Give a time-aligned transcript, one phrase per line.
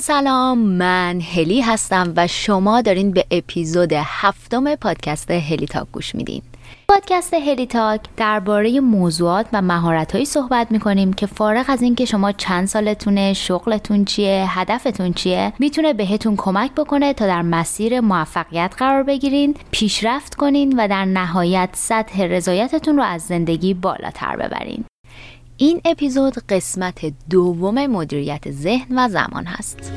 [0.00, 6.42] سلام من هلی هستم و شما دارین به اپیزود هفتم پادکست هلی تاک گوش میدین.
[6.88, 12.66] پادکست هلی تاک درباره موضوعات و مهارتهایی صحبت می‌کنیم که فارغ از اینکه شما چند
[12.66, 19.54] سالتونه شغلتون چیه هدفتون چیه می‌تونه بهتون کمک بکنه تا در مسیر موفقیت قرار بگیرین
[19.70, 24.84] پیشرفت کنین و در نهایت سطح رضایتتون رو از زندگی بالاتر ببرین.
[25.62, 29.92] این اپیزود قسمت دوم مدیریت ذهن و زمان هست.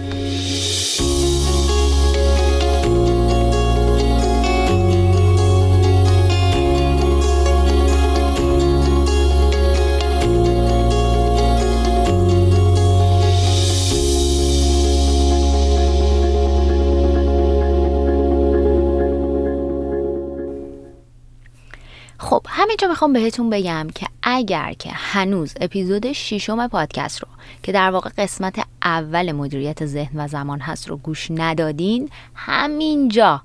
[22.24, 27.28] خب همینجا می‌خوام بهتون بگم که اگر که هنوز اپیزود ششم پادکست رو
[27.64, 33.42] که در واقع قسمت اول مدیریت ذهن و زمان هست رو گوش ندادین همینجا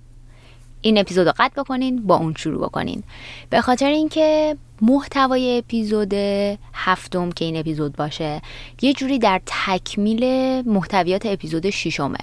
[0.81, 3.03] این اپیزود رو قطع بکنین با اون شروع بکنین.
[3.51, 6.15] به خاطر اینکه محتوای اپیزود
[6.75, 8.43] هفتم که این اپیزود باشه
[8.83, 10.25] یه جوری در تکمیل
[10.67, 12.19] محتویات اپیزود ششمه.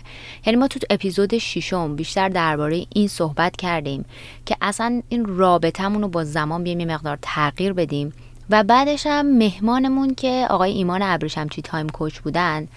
[0.46, 4.06] یعنی ما تو اپیزود ششم بیشتر درباره این صحبت کردیم
[4.46, 8.14] که اصلا این رابطمون رو با زمان بیایم یه مقدار تغییر بدیم.
[8.50, 12.68] و بعدش هم مهمانمون که آقای ایمان ابریشمچی تایم کوچ بودن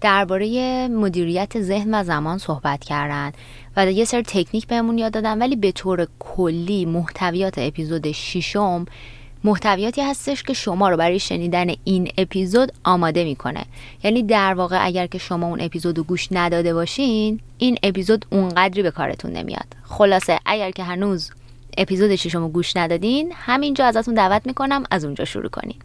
[0.00, 3.32] درباره مدیریت ذهن و زمان صحبت کردن
[3.76, 8.86] و یه سر تکنیک بهمون یاد دادن ولی به طور کلی محتویات اپیزود ششم
[9.44, 13.64] محتویاتی هستش که شما رو برای شنیدن این اپیزود آماده می‌کنه.
[14.04, 18.82] یعنی در واقع اگر که شما اون اپیزود رو گوش نداده باشین این اپیزود اونقدری
[18.82, 19.66] به کارتون نمیاد.
[19.84, 21.30] خلاصه اگر که هنوز
[21.78, 25.76] اپیزود ششم رو گوش ندادین همینجا ازتون دعوت می‌کنم از اونجا شروع کنین.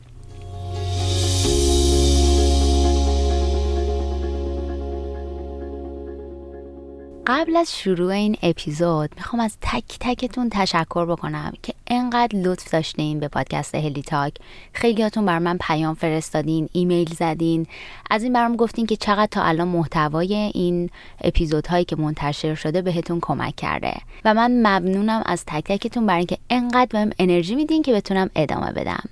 [7.32, 13.20] قبل از شروع این اپیزود می‌خوام از تک تکتون تشکر بکنم که انقدر لطف داشتین
[13.20, 14.34] به پادکست هلی تاک.
[14.74, 17.68] خیلیاتون بر من پیام فرستادین ایمیل زدین.
[18.10, 20.90] از این برام گفتین که چقدر تا الان محتوای این
[21.22, 23.94] اپیزودهایی که منتشر شده بهتون کمک کرده.
[24.26, 28.72] و من ممنونم از تک تکتون برای اینکه انقدر بهم انرژی میدین که بتونم ادامه
[28.72, 29.04] بدم.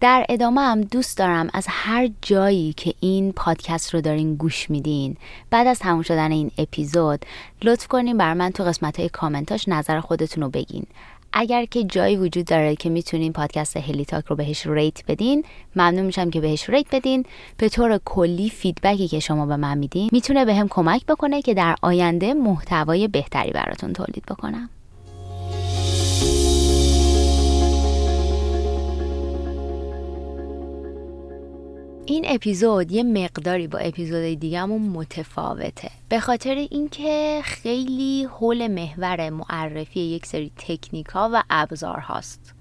[0.00, 5.16] در ادامه هم دوست دارم از هر جایی که این پادکست رو دارین گوش میدین
[5.50, 7.24] بعد از تموم شدن این اپیزود
[7.62, 10.86] لطف کنین برای من تو قسمت های کامنتاش نظر خودتون رو بگین.
[11.32, 15.44] اگر که جایی وجود داره که می‌تونین پادکست هلی تاک رو بهش rate بدین
[15.76, 17.24] ممنون میشم که بهش rate بدین.
[17.56, 21.76] به طور کلی فیدبکی که شما به من میدین می‌تونه به کمک بکنه که در
[21.82, 24.70] آینده محتوای بهتری براتون تولید بکنم.
[32.10, 35.90] این اپیزود یه مقداری با اپیزودهای دیگهمون متفاوته.
[36.08, 42.54] به خاطر اینکه خیلی حول محور معرفی یک سری تکنیک ها و ابزار هاست.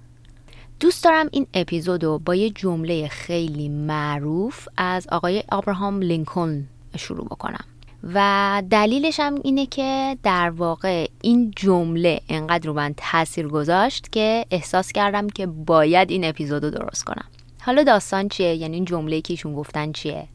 [0.79, 6.67] دوست دارم این اپیزود رو با یه جمله خیلی معروف از آقای آبراهام لینکلن
[6.97, 7.65] شروع بکنم.
[8.13, 14.45] و دلیلش هم اینه که در واقع این جمله انقدر رو من تاثیر گذاشت که
[14.51, 17.25] احساس کردم که باید این اپیزود رو درست کنم.
[17.69, 20.27] حالا داستان چیه؟ یعنی این جمله که ایشون گفتن چیه؟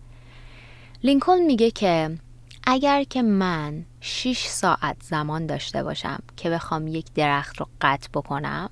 [1.04, 2.18] لینکلن میگه که
[2.64, 8.70] اگر که من 6 ساعت زمان داشته باشم که بخوام یک درخت رو قطع بکنم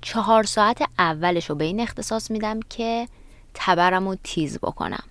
[0.00, 3.08] چهار ساعت اولش رو به این اختصاص میدم که
[3.54, 5.04] تبرم رو تیز بکنم.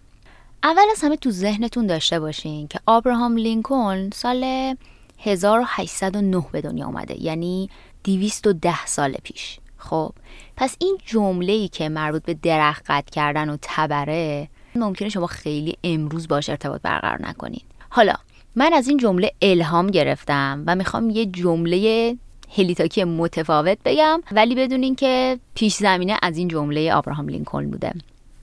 [0.64, 4.76] اول از همه تو ذهنتون داشته باشین که آبراهام لینکلن سال
[5.20, 7.24] 1809 به دنیا اومده.
[7.24, 7.70] یعنی
[8.04, 9.60] 210 سال پیش.
[9.78, 10.14] خب
[10.62, 15.78] پس این جمله ای که مربوط به درخت قطع کردن و تبره ممکنه شما خیلی
[15.84, 17.64] امروز باش ارتباط برقرار نکنید.
[17.90, 18.14] حالا
[18.56, 22.18] من از این جمله الهام گرفتم و می‌خوام یه جمله
[22.58, 27.94] هلیتاکی متفاوت بگم ولی بدونین که پیش زمینه از این جمله آبراهام لینکلن بوده.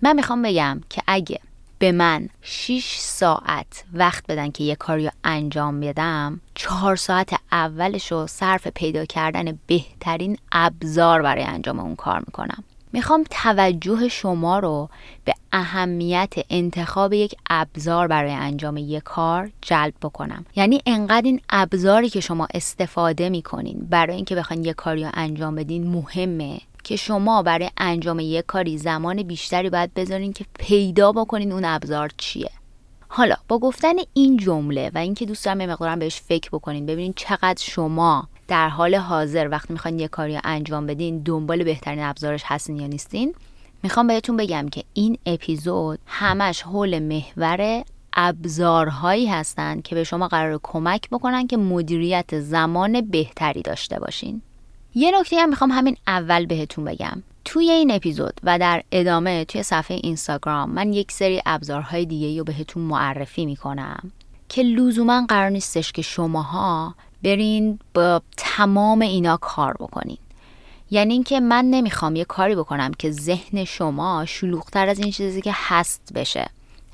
[0.03, 1.41] من می‌خوام بگم که اگه
[1.79, 6.41] به من 6 ساعت وقت بدن که یه کاری رو انجام بدم.
[6.55, 12.65] چهار ساعت اولش رو صرف پیدا کردن بهترین ابزار برای انجام اون کار می‌کنم.
[12.93, 14.89] می‌خوام توجه شما رو
[15.25, 20.47] به اهمیت انتخاب یک ابزار برای انجام یک کار جلب بکنم.
[20.57, 25.55] یعنی انقدر این ابزاری که شما استفاده می‌کنین برای اینکه بخواین یک کاری رو انجام
[25.55, 26.61] بدین مهمه.
[26.89, 32.11] که شما برای انجام یک کاری زمان بیشتری باید بذارین که پیدا بکنین اون ابزار
[32.17, 32.51] چیه.
[33.09, 37.63] حالا با گفتن این جمله و اینکه دوست دارم مقدارم بهش فکر بکنین ببینین چقدر
[37.63, 42.87] شما در حال حاضر وقتی می‌خواین یه کاری انجام بدین دنبال بهترین ابزارش هستین یا
[42.87, 43.35] نیستین
[43.83, 47.83] می‌خوام بهتون بگم که این اپیزود همش حول محور
[48.13, 54.43] ابزارهایی هستند که به شما قرار کمک بکنن که مدیریت زمان بهتری داشته باشین.
[54.95, 57.23] یه نکته هم می‌خوام همین اول بهتون بگم.
[57.45, 62.45] توی این اپیزود و در ادامه توی صفحه اینستاگرام من یک سری ابزارهای دیگه رو
[62.45, 64.13] بهتون معرفی می‌کنم
[64.49, 70.19] که لزوما قرار نیستش که شماها برین با تمام اینا کار بکنین.
[70.91, 75.53] یعنی اینکه من نمی‌خوام یه کاری بکنم که ذهن شما شلوغتر از این چیزی که
[75.55, 76.51] هست بشه.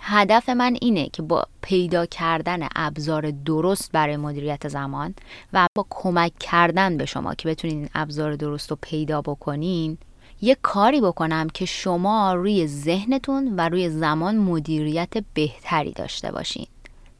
[0.06, 5.14] هدف من اینه که با پیدا کردن ابزار درست برای مدیریت زمان
[5.52, 9.98] و با کمک کردن به شما که بتونین این ابزار درست رو پیدا بکنین
[10.40, 16.66] یه کاری بکنم که شما روی ذهنتون و روی زمان مدیریت بهتری داشته باشین.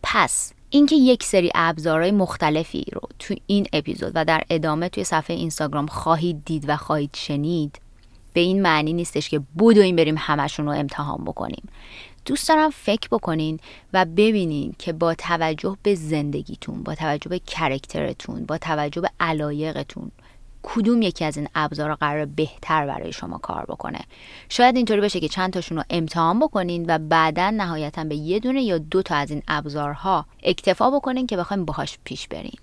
[0.03, 5.37] پس اینکه یک سری ابزارهای مختلفی رو تو این اپیزود و در ادامه توی صفحه
[5.37, 7.81] اینستاگرام خواهید دید و خواهید شنید
[8.33, 11.69] به این معنی نیستش که بدویم بریم همشون رو امتحان بکنیم.
[12.25, 13.61] دوست دارم فکر بکنین
[13.93, 20.11] و ببینین که با توجه به زندگیتون با توجه به کرکترتون با توجه به علایقتون
[20.65, 24.01] کدوم یکی از این ابزارها قرار بهتر برای شما کار بکنه؟
[24.49, 28.63] شاید اینطوری باشه که چند تاشون رو امتحان بکنین و بعدا نهایتا به یه دونه
[28.63, 32.59] یا دو تا از این ابزارها اکتفا بکنین که بخوایم باهاش پیش برین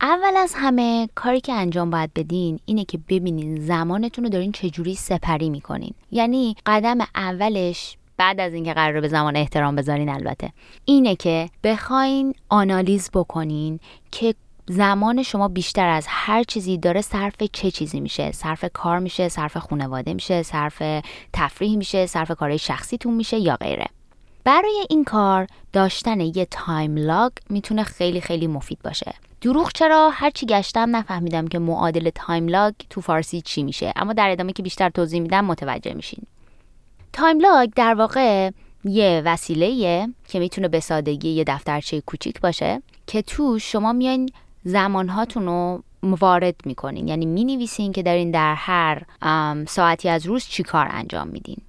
[0.00, 4.94] اول از همه کاری که انجام باید بدین اینه که ببینین زمانتون رو دارین چجوری
[4.94, 5.94] سپری می‌کنین.
[6.10, 10.52] یعنی قدم اولش بعد از اینکه قرار به زمان احترام بذارین البته.
[10.84, 13.80] اینه که بخواین آنالیز بکنین
[14.10, 14.34] که
[14.68, 18.32] زمان شما بیشتر از هر چیزی داره صرف چه چیزی میشه.
[18.32, 20.82] صرف کار میشه صرف خانواده میشه صرف
[21.32, 23.86] تفریح میشه صرف کارهای شخصیتون میشه یا غیره.
[24.44, 29.14] برای این کار داشتن یه time log می‌تونه خیلی خیلی مفید باشه.
[29.40, 34.30] دروغ چرا؟ هرچی گشتم نفهمیدم که معادل time log تو فارسی چی میشه اما در
[34.30, 36.22] ادامه که بیشتر توضیح میدم متوجه میشین.
[37.12, 38.50] time log در واقع
[38.84, 44.28] یه وسیله که می‌تونه به سادگی یه دفترچه کوچیک باشه که تو شما میاین
[44.64, 47.08] زمانهاتون رو وارد می‌کنین.
[47.08, 49.02] یعنی می‌نویسین که دارین در هر
[49.64, 51.62] ساعتی از روز چی کار انجام میدین.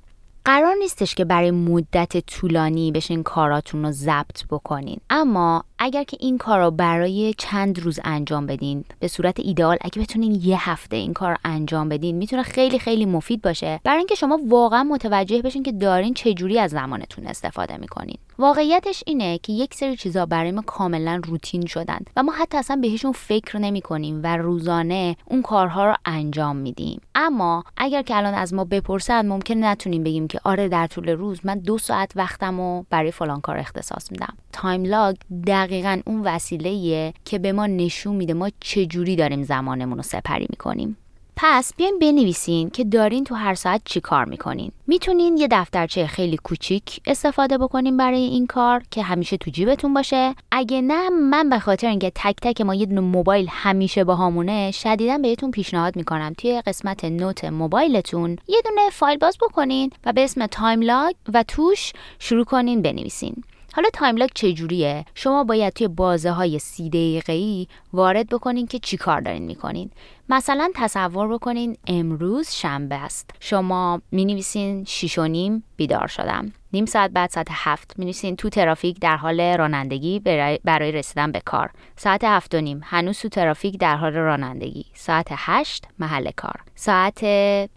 [0.46, 5.00] قرار نیستش که برای مدت طولانی بشین کاراتون رو ضبط بکنین.
[5.10, 10.02] اما اگر که این کار رو برای چند روز انجام بدین به صورت ایدئال اگه
[10.02, 13.80] بتونین یه هفته این کار انجام بدین می‌تونه خیلی خیلی مفید باشه.
[13.84, 18.18] برای اینکه شما واقعا متوجه بشین که دارین چجوری از زمانتون استفاده می‌کنین.
[18.40, 22.76] واقعیتش اینه که یک سری چیزا برای ما کاملا روتین شدن و ما حتی اصلا
[22.76, 27.02] بهشون فکر نمی کنیم و روزانه اون کارها رو انجام میدیم.
[27.16, 31.40] اما اگر که الان از ما بپرسن ممکن نتونیم بگیم که آره در طول روز
[31.44, 34.34] من دو ساعت وقتم رو برای فلان کار اختصاص میدم.
[34.52, 35.16] time log
[35.48, 40.98] دقیقا اون وسیله که به ما نشون میده ما چجوری داریم زمانمون رو سپری می‌کنیم.
[41.44, 44.72] پس بیاین بنویسین که دارین تو هر ساعت چی کار می‌کنین.
[44.88, 50.36] می‌تونین یه دفترچه خیلی کوچیک استفاده بکنین برای این کار که همیشه تو جیبتون باشه.
[50.52, 55.18] اگه نه من به خاطر اینکه تک تک ما یه دونه موبایل همیشه باهامونه شدیدا
[55.18, 56.34] بهتون پیشنهاد می‌کنم.
[56.38, 61.44] توی قسمت note موبایلتون یه دونه فایل باز بکنین و به اسم time log و
[61.44, 63.44] توش شروع کنین بنویسین.
[63.74, 68.98] حالا time log چجوریه شما باید توی بازه های سی دقیقه وارد بکنین که چی
[68.98, 69.92] کار دارین می‌کنین.
[70.30, 73.30] مثلا تصور بکنین امروز شنبه است.
[73.40, 76.54] شما می نویسین شیش و نیم بیدار شدم.
[76.74, 80.20] نیم ساعت بعد ساعت هفت می نویسین تو ترافیک در حال رانندگی
[80.64, 81.72] برای رسیدن به کار.
[81.96, 84.86] ساعت هفت و نیم هنوز تو ترافیک در حال رانندگی.
[84.94, 86.56] ساعت هشت محل کار.
[86.76, 87.20] ساعت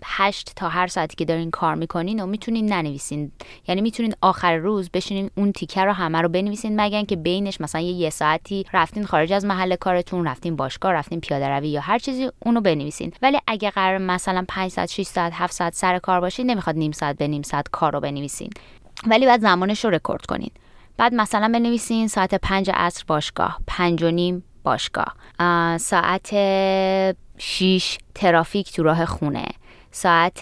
[0.04, 3.32] هشت تا هر ساعتی که دارین کار می‌کنین و می‌تونین ننویسین.
[3.68, 7.80] یعنی می‌تونین آخر روز بشینین اون تیکر رو همه رو بنویسین مگن که بینش مثلا
[7.80, 11.98] یه, یه ساعتی رفتین خارج از محل کارتون رفتین باشگاه رفتین پیاده روی یا هر
[11.98, 13.12] چیزی اونو بنویسین.
[13.22, 16.92] ولی اگه قرار مثلا 5 ساعت 6 ساعت 7 ساعت سر کار باشین نمی‌خواد نیم
[16.92, 18.50] ساعت به نیم ساعت کار رو بنویسین.
[19.06, 20.50] ولی بعد زمانش رو رکورد کنین.
[20.96, 25.14] بعد مثلا بنویسین ساعت 5 عصر باشگاه 5 و نیم باشگاه.
[25.78, 26.34] ساعت
[27.38, 29.46] 6 ترافیک تو راه خونه.
[29.90, 30.38] ساعت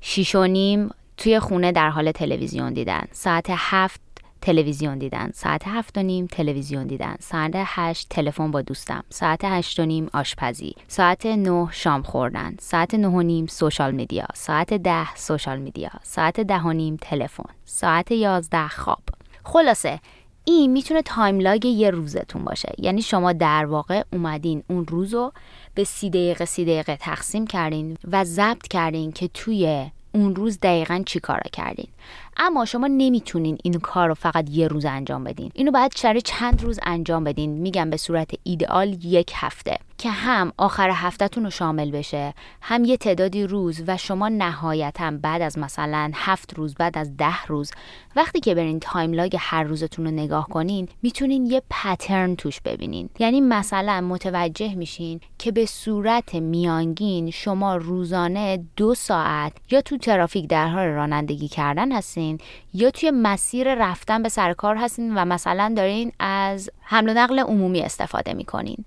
[0.00, 3.04] 6 و نیم توی خونه در حال تلویزیون دیدن.
[3.12, 4.00] ساعت 7
[4.46, 5.30] تلویزیون دیدن.
[5.34, 7.16] ساعت هفت و نیم تلویزیون دیدن.
[7.20, 9.04] ساعت هشت تلفن با دوستم.
[9.10, 10.74] ساعت هشت و نیم آشپزی.
[10.88, 12.56] ساعت نه شام خوردن.
[12.60, 14.26] ساعت نه و نیم سوشال میدیا.
[14.34, 15.90] ساعت ده سوشال میدیا.
[16.02, 17.50] ساعت ده و نیم تلفن.
[17.64, 19.02] ساعت یازده خواب.
[19.44, 20.00] خلاصه
[20.44, 22.72] این می‌تونه time log یه روزتون باشه.
[22.78, 25.32] یعنی شما در واقع اومدین اون روز رو
[25.74, 31.02] به سی دقیقه سی دقیقه تقسیم کردین و ضبط کردین که توی اون روز دقیقا
[31.06, 31.88] چی کارا کردین.
[32.36, 35.50] اما شما نمی‌تونین این کار رو فقط یه روز انجام بدین.
[35.54, 37.50] اینو باید سر چند روز انجام بدین.
[37.50, 39.78] میگم به صورت ایدئال یک هفته.
[39.98, 45.42] که هم آخر هفتهتون رو شامل بشه هم یه تعدادی روز و شما نهایتا بعد
[45.42, 47.70] از مثلا هفت روز بعد از ده روز
[48.16, 53.08] وقتی که برین time log هر روزتون رو نگاه کنین می‌تونین یه pattern توش ببینین.
[53.18, 60.48] یعنی مثلا متوجه میشین که به صورت میانگین شما روزانه دو ساعت یا تو ترافیک
[60.48, 62.38] در حال رانندگی کردن هستین
[62.74, 67.38] یا توی مسیر رفتن به سر کار هستین و مثلا دارین از حمل و نقل
[67.38, 68.84] عمومی استفاده می‌کنین.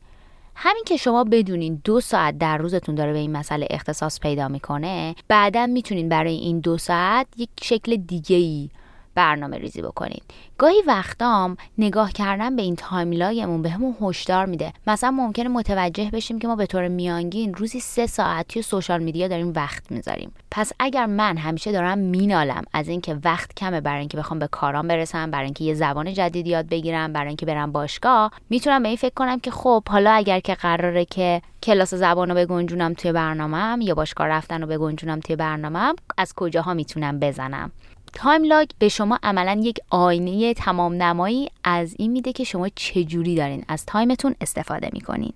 [0.55, 5.15] همین که شما بدونین دو ساعت در روزتون داره به این مسئله اختصاص پیدا می‌کنه
[5.27, 8.69] بعدا می‌تونین برای این دو ساعت یک شکل دیگه ای
[9.15, 10.23] برنامه ریزی بکنید.
[10.57, 14.73] گاهی وقتام نگاه کردن به این time log امون بهمون هشدار میده.
[14.87, 19.27] مثلا ممکنه متوجه بشیم که ما به طور میانگین روزی سه ساعت توی social media
[19.27, 20.31] داریم وقت می‌ذاریم.
[20.51, 24.87] پس اگر من همیشه دارم مینالم از اینکه وقت کمه برای اینکه بخوام به کارام
[24.87, 28.97] برسم برای اینکه یه زبان جدید یاد بگیرم برای اینکه برم باشگاه می‌تونم به این
[28.97, 33.81] فکر کنم که خب حالا اگر که قراره که کلاس زبان رو بگنجونم توی برنامهم
[33.81, 37.71] یا باشگاه رفتن رو بگنجونم توی برنامهم از کجاها می‌تونم بزنم؟
[38.13, 43.35] time log به شما عملا یک آینه تمام نمایی از این میده که شما چجوری
[43.35, 45.33] دارین از time تون استفاده می‌کنین.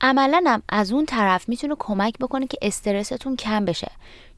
[0.00, 3.90] عملا هم از اون طرف می‌تونه کمک بکنه که استرستون کم بشه.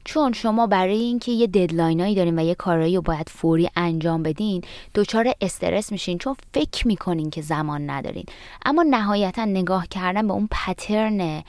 [0.05, 4.23] چون شما برای اینکه یه deadline ایی دارین و یه کارایی رو باید فوری انجام
[4.23, 4.61] بدین
[4.95, 8.25] دچار استرس میشین چون فکر می‌کنین که زمان ندارین.
[8.65, 11.43] اما نهایتا نگاه کردن به اون pattern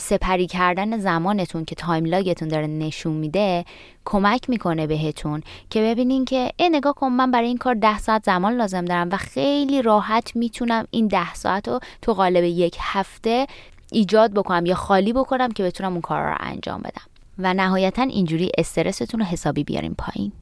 [0.00, 3.64] سپری کردن زمانتون که time log تون داره نشون میده
[4.04, 8.24] کمک می‌کنه بهتون که ببینین که ای نگاه کن من برای این کار ده ساعت
[8.24, 13.46] زمان لازم دارم و خیلی راحت می‌تونم این ده ساعت رو تو قالب یک هفته
[13.92, 17.02] ایجاد بکنم یا خالی بکنم که بتونم اون کار رو انجام بدم.
[17.38, 20.32] و نهایتا اینجوری استرستون رو حسابی بیاریم پایین.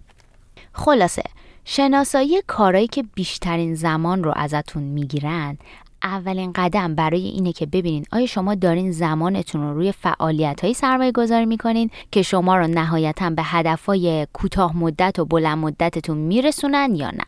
[0.72, 1.22] خلاصه
[1.64, 5.58] شناسایی کارهایی که بیشترین زمان رو ازتون می‌گیرن
[6.02, 11.12] اولین قدم برای اینه که ببینین آیا شما دارین زمانتون رو روی فعالیت های سرمایه
[11.12, 17.10] گذاری می‌کنین که شما رو نهایتا به هدفهای کوتاه مدت و بلند مدتتون میرسونن یا
[17.10, 17.24] نه؟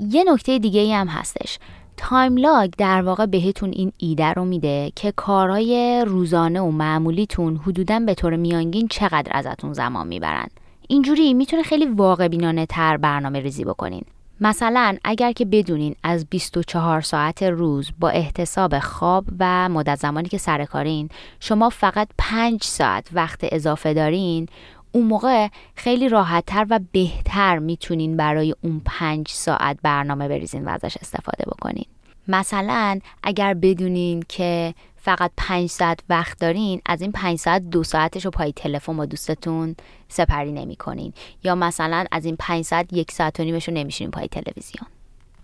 [0.00, 1.58] یه نکته دیگه ای هم هستش.
[1.96, 8.00] تایم لاگ در واقع بهتون این ایده رو میده که کارهای روزانه و معمولیتون حدودا
[8.00, 10.46] به طور میانگین چقدر ازتون زمان می‌برن.
[10.88, 14.04] اینجوری می‌تونه خیلی واقع بینانه تر برنامه ریزی بکنین.
[14.40, 20.38] مثلا اگر که بدونین از 24 ساعت روز با احتساب خواب و مدت زمانی که
[20.38, 21.08] سر کارین
[21.40, 24.48] شما فقط 5 ساعت وقت اضافه دارین
[24.92, 30.96] اون موقع خیلی راحتتر و بهتر می‌تونین برای اون 5 ساعت برنامه بریزین و ازش
[30.96, 31.86] استفاده بکنین.
[32.28, 38.24] مثلا اگر بدونین که فقط پنج ساعت وقت دارین از این پنج ساعت دو ساعتش
[38.24, 39.76] رو پای تلفن با دوستتون
[40.08, 44.10] سپری نمی کنین یا مثلا از این پنج ساعت یک ساعت و نیمش رو نمیشین
[44.10, 44.86] پای تلویزیون.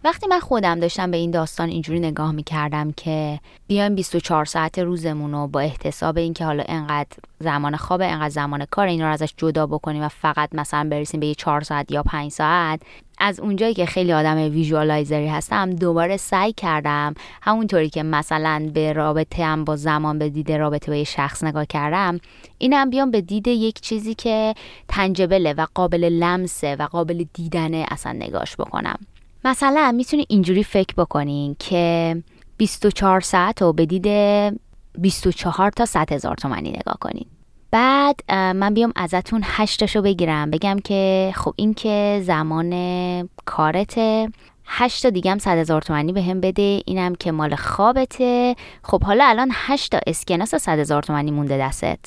[0.05, 5.33] وقتی من خودم داشتم به این داستان اینجوری نگاه می‌کردم که بیایم 24 ساعت روزمون
[5.33, 7.09] رو با احتساب اینکه حالا انقدر
[7.41, 11.27] زمان خواب انقدر زمان کار این رو ازش جدا بکنیم و فقط مثلا برسیم به
[11.27, 12.81] یه 4 ساعت یا 5 ساعت
[13.19, 19.45] از اونجایی که خیلی آدم ویژوالایزری هستم دوباره سعی کردم همونطوری که مثلا به رابطه
[19.45, 22.21] هم با زمان به دید رابطه با یه شخص نگاه کردم
[22.59, 24.55] اینم بیام به دید یک چیزی که
[24.89, 28.99] تنجبله و قابل لمسه و قابل دیدنه اصلا نگاش بکنم.
[29.45, 32.17] مثلا می‌تونی اینجوری فکر بکنین که
[32.57, 34.07] 24 ساعت رو به دید
[34.99, 37.27] 24 تا 100 هزار تومنی نگاه کنین.
[37.71, 40.51] بعد من بیام ازتون هشتشو بگیرم.
[40.51, 44.29] بگم که خب این که زمان کارته.
[44.67, 46.83] هشت تا دیگه هم صد هزار تومنی به هم بده.
[46.87, 48.57] اینم که مال خوابته.
[48.83, 51.99] خب حالا الان هشت تا اسکناس صد هزار تومنی مونده دستت.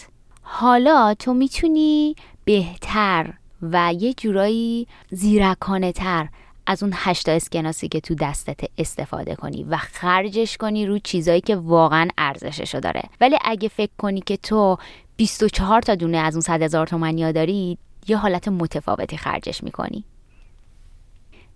[0.42, 6.28] حالا تو می‌تونی بهتر و یه جورایی زیرکانه تر
[6.66, 11.56] از اون هشتا اسکناسی که تو دستت استفاده کنی و خرجش کنی رو چیزایی که
[11.56, 13.02] واقعا ارزششو داره.
[13.22, 14.78] ولی اگه فکر کنی که تو
[15.16, 17.78] 24 تا دونه از اون 100 هزار تومنیا داری
[18.08, 20.04] یه حالت متفاوتی خرجش می‌کنی.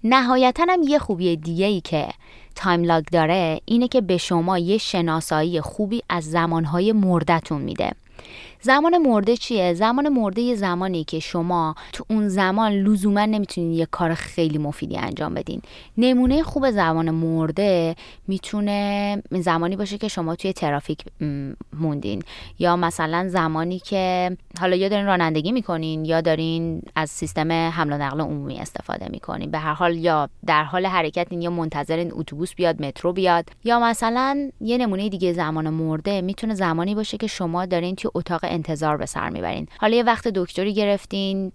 [0.04, 2.08] نهایتا هم یه خوبی دیگه ای که
[2.56, 7.92] تایم لاگ داره اینه که به شما یه شناسایی خوبی از زمانهای مردتون میده.
[8.68, 13.86] زمان مرده چیه؟ زمان مرده یه زمانی که شما تو اون زمان لزوما نمی‌تونین یه
[13.86, 15.62] کار خیلی مفیدی انجام بدین.
[15.98, 17.96] نمونه خوب زمان مرده
[18.28, 21.06] می‌تونه زمانی باشه که شما توی ترافیک
[21.80, 22.24] موندین.
[22.60, 27.98] یا مثلا زمانی که حالا یا دارین رانندگی می‌کنین یا دارین از سیستم حمل و
[27.98, 29.52] نقل عمومی استفاده می‌کنین.
[29.52, 33.50] به هر حال یا در حال حرکتین یا منتظرین اتوبوس بیاد مترو بیاد.
[33.64, 38.46] یا مثلا یه نمونه دیگه زمان مرده می‌تونه زمانی باشه که شما دارین توی اتاق
[38.58, 39.68] انتظار به سر می‌برین.
[39.80, 41.52] حالا یه وقت دکتری گرفتین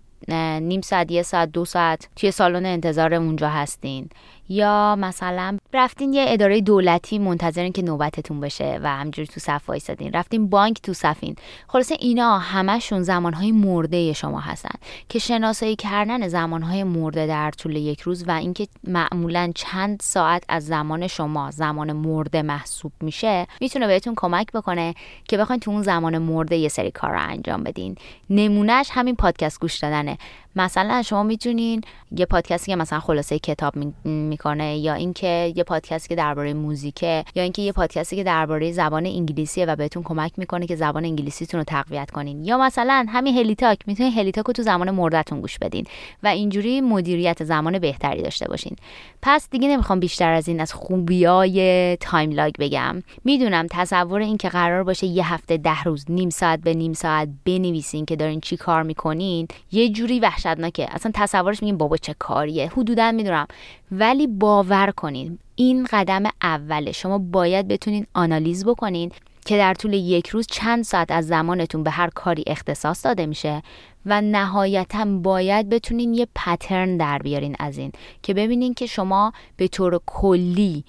[0.60, 4.08] نیم ساعت یه ساعت دو ساعت توی سالن انتظار اونجا هستین.
[4.48, 10.12] یا مثلا رفتین یه اداره دولتی منتظرین که نوبتتون بشه و همجوری تو صف وایسادین.
[10.12, 11.36] رفتین بانک تو صفین.
[11.68, 18.00] خلاصه اینا همشون زمانهای مرده شما هستن که شناسایی کردن زمانهای مرده در طول یک
[18.00, 24.14] روز و اینکه معمولا چند ساعت از زمان شما زمان مرده محسوب میشه می‌تونه بهتون
[24.16, 24.94] کمک بکنه
[25.28, 27.96] که بخواین تو اون زمان مرده یه سری کار رو انجام بدین.
[28.30, 30.18] نمونهش همین پادکست گوش دادنه.
[30.56, 31.80] مثلا شما می‌تونین
[32.16, 37.42] یه پادکستی که مثلا خلاصه کتاب می‌کنه یا اینکه یه پادکستی که درباره موزیکه یا
[37.42, 41.64] اینکه یه پادکستی که درباره زبان انگلیسیه و بهتون کمک می‌کنه که زبان انگلیسیتون رو
[41.64, 42.44] تقویت کنین.
[42.44, 45.84] یا مثلا همین هلیتاک می‌تونین هلیتاک رو تو زمان مردتون گوش بدین
[46.22, 48.76] و اینجوری مدیریت زمان بهتری داشته باشین.
[49.22, 53.02] پس دیگه نمی‌خوام بیشتر از این از خوبیای time log بگم.
[53.24, 57.28] می‌دونم تصور این که قرار باشه یه هفته ده روز نیم ساعت به نیم ساعت
[57.44, 60.86] بنویسین که دارین چی کار می‌کنین یه جوری وحشتناکه.
[60.90, 62.68] اصلا تصورش میگیم بابا چه کاریه.
[62.68, 63.46] حدودا می‌دونم.
[63.92, 66.92] ولی باور کنین این قدم اوله.
[66.92, 69.12] شما باید بتونین آنالیز بکنین
[69.46, 73.62] که در طول یک روز چند ساعت از زمانتون به هر کاری اختصاص داده میشه
[74.06, 79.68] و نهایتا باید بتونین یه پترن در بیارین از این که ببینین که شما به
[79.68, 80.84] طور کلی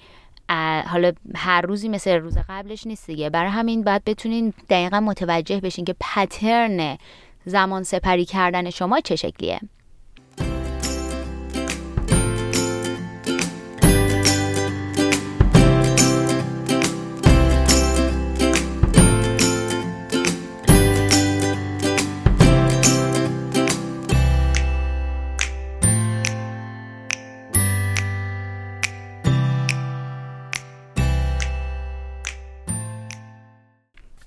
[0.86, 3.30] حالا هر روزی مثل روز قبلش نیست دیگه.
[3.30, 6.98] برای همین باید بتونین دقیقا متوجه بشین که پترن
[7.44, 9.60] زمان سپری کردن شما چه شکلیه؟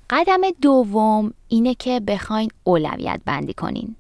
[0.10, 3.96] قدم دوم اینه که بخواین اولویت بندی کنین.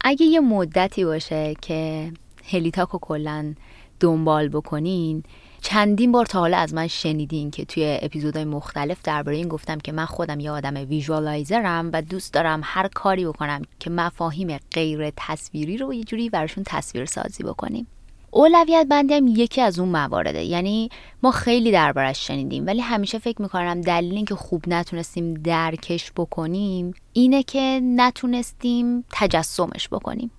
[0.00, 2.12] اگه یه مدتی باشه که
[2.44, 3.54] هلیتاکو کلا
[4.00, 5.22] دنبال بکنین
[5.62, 9.92] چندین بار تا حالا از من شنیدین که توی اپیزودهای مختلف درباره این گفتم که
[9.92, 15.76] من خودم یه آدم ویژوالایزرم و دوست دارم هر کاری بکنم که مفاهیم غیر تصویری
[15.76, 17.86] رو یه جوری براشون تصویر سازی بکنیم.
[18.36, 20.88] اولویت بندی هم یکی از اون موارده یعنی
[21.22, 27.42] ما خیلی دربارش شنیدیم ولی همیشه فکر می‌کنم دلیل اینکه خوب نتونستیم درکش بکنیم اینه
[27.42, 30.30] که نتونستیم تجسمش بکنیم.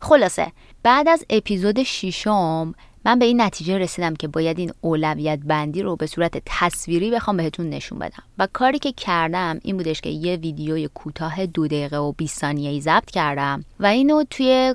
[0.00, 5.82] خلاصه بعد از اپیزود ششم من به این نتیجه رسیدم که باید این اولویت بندی
[5.82, 8.22] رو به صورت تصویری بخوام بهتون نشون بدم.
[8.38, 12.80] و کاری که کردم این بودش که یه ویدیوی کوتاه دو دقیقه و 20 ثانیه‌ای
[12.80, 14.74] ضبط کردم و اینو توی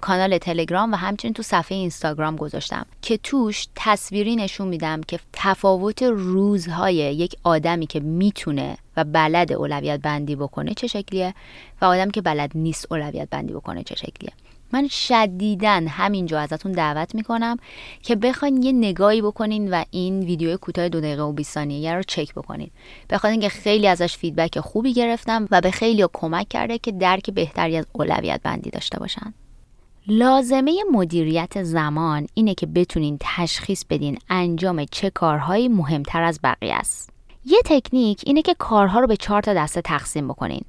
[0.00, 6.02] کانال تلگرام و همچنین تو صفحه اینستاگرام گذاشتم که توش تصویری نشون میدم که تفاوت
[6.02, 11.34] روزهای یک آدمی که می‌تونه و بلد اولویت بندی بکنه چه شکلیه
[11.80, 14.32] و آدمی که بلد نیست اولویت بندی بکنه چه شکلیه.
[14.74, 17.56] من شدیدن همینجا ازتون دعوت می‌کنم
[18.02, 22.02] که بخواین یه نگاهی بکنین و این ویدیو کوتاه دو دقیقه و 20 ثانیه رو
[22.02, 22.70] چک بکنین.
[23.10, 27.76] بخاطر اینکه خیلی ازش فیدبک خوبی گرفتم و به خیلی کمک کرده که درک بهتری
[27.76, 29.34] از اولویت بندی داشته باشن.
[30.06, 37.10] لازمه مدیریت زمان اینه که بتونین تشخیص بدین انجام چه کارهایی مهمتر از بقیه است.
[37.46, 40.64] یه تکنیک اینه که کارها رو به چهار تا دسته تقسیم بکنین.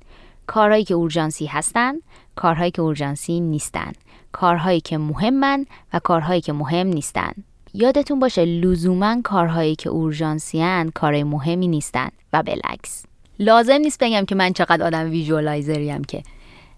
[0.48, 1.94] کارهایی که اورژانسی هستن
[2.36, 3.92] کارهایی که اورژانسی نیستن.
[4.32, 7.32] کارهایی که مهمن و کارهایی که مهم نیستن.
[7.74, 12.10] یادتون باشه لزوما کارهایی که اورژانسیان کارهای مهمی نیستن.
[12.36, 13.06] و بالعکس.
[13.40, 16.24] لازم نیست بگم که من چقدر آدم visualizer یم که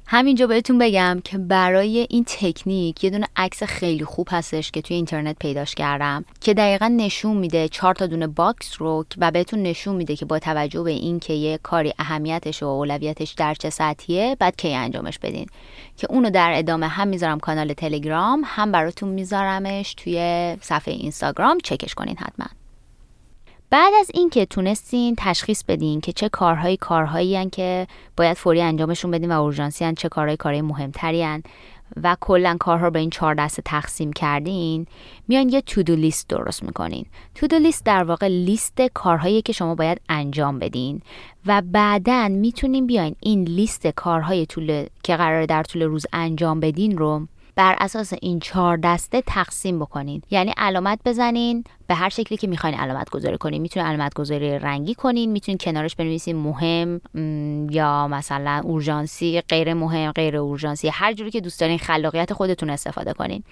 [0.10, 4.96] همینجا بهتون بگم که برای این تکنیک یه دونه عکس خیلی خوب هستش که توی
[4.96, 9.96] اینترنت پیداش کردم که دقیقا نشون میده چهار تا دونه box رو و بهتون نشون
[9.96, 14.38] میده که با توجه به این که یه کاری اهمیتش و اولویتش در چه سطحیه
[14.40, 15.48] بعد کی انجامش بدین.
[15.98, 21.58] که اونو در ادامه هم می‌ذارم کانال تلگرام هم براتون میذارمش توی صفحه اینستاگرام.
[21.64, 22.57] چکش کنین حتما.
[23.70, 29.12] بعد از اینکه تونستین تشخیص بدین که چه کارهایی کارهایی هن که باید فوری انجامشون
[29.12, 31.44] بدین و اورژانسی هن چه کارهایی کارهای مهمتری هن
[32.04, 34.86] و کلا کارها رو به این چهار دسته تقسیم کردین
[35.28, 37.06] میان یه تودو لیست درست می‌کنین.
[37.36, 41.02] تودو لیست در واقع لیست کارهایی که شما باید انجام بدین
[41.46, 46.98] و بعدا می‌تونین بیاین این لیست کارهای طول که قراره در طول روز انجام بدین
[46.98, 50.22] رو بر اساس این چهار دسته تقسیم بکنین.
[50.32, 53.62] یعنی علامت بزنین به هر شکلی که می‌خواین علامت گذاری کنین.
[53.62, 57.02] می‌تونین علامت گذاری رنگی کنین می‌تونین کنارش بنویسین مهم
[57.72, 63.14] یا مثلا اورژانسی غیر مهم غیر اورژانسی هر جوری که دوست دارین خلاقیت خودتون استفاده
[63.14, 63.44] کنین.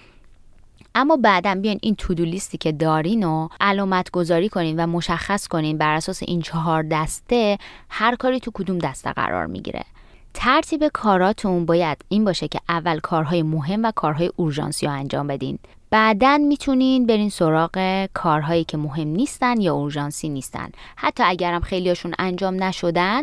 [0.94, 5.78] اما بعدا بیاین این تودو لیستی که دارین و علامت گذاری کنین و مشخص کنین
[5.78, 9.84] بر اساس این چهار دسته هر کاری تو کدوم دسته قرار می‌گیره.
[10.38, 15.58] ترتیب کاراتون باید این باشه که اول کارهای مهم و کارهای اورژانسی رو انجام بدین.
[15.90, 20.68] بعدا می‌تونین برین سراغ کارهایی که مهم نیستن یا اورژانسی نیستن.
[20.96, 23.22] حتی اگرم خیلیاشون انجام نشدن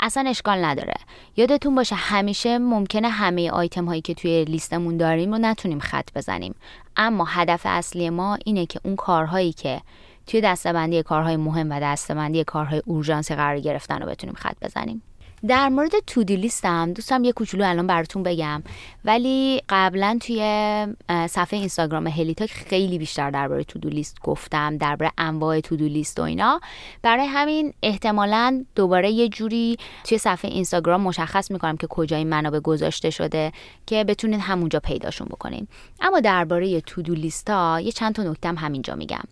[0.00, 0.94] اصلا اشکال نداره.
[1.36, 6.54] یادتون باشه همیشه ممکنه همه آیتم هایی که توی لیستمون داریم رو نتونیم خط بزنیم.
[6.96, 9.80] اما هدف اصلی ما اینه که اون کارهایی که
[10.26, 15.02] توی دستبندی کارهای مهم و دستبندی کارهای اورژانسی قرار گرفتن رو بتونیم خط بزنیم.
[15.46, 18.62] در مورد تودی لیستم دوستم یه کوچولو الان براتون بگم.
[19.04, 20.40] ولی قبلا توی
[21.08, 26.60] صفحه اینستاگرام هلیتاک خیلی بیشتر درباره تودو لیست گفتم درباره انواع تودو لیست و اینا.
[27.02, 33.10] برای همین احتمالا دوباره یه جوری توی صفحه اینستاگرام مشخص می‌کنم که کجای منابع گذاشته
[33.10, 33.52] شده
[33.86, 35.66] که بتونید همونجا پیداشون بکنین.
[36.00, 39.24] اما درباره تودو لیست ها یه چند تا نکتم همینجا میگم.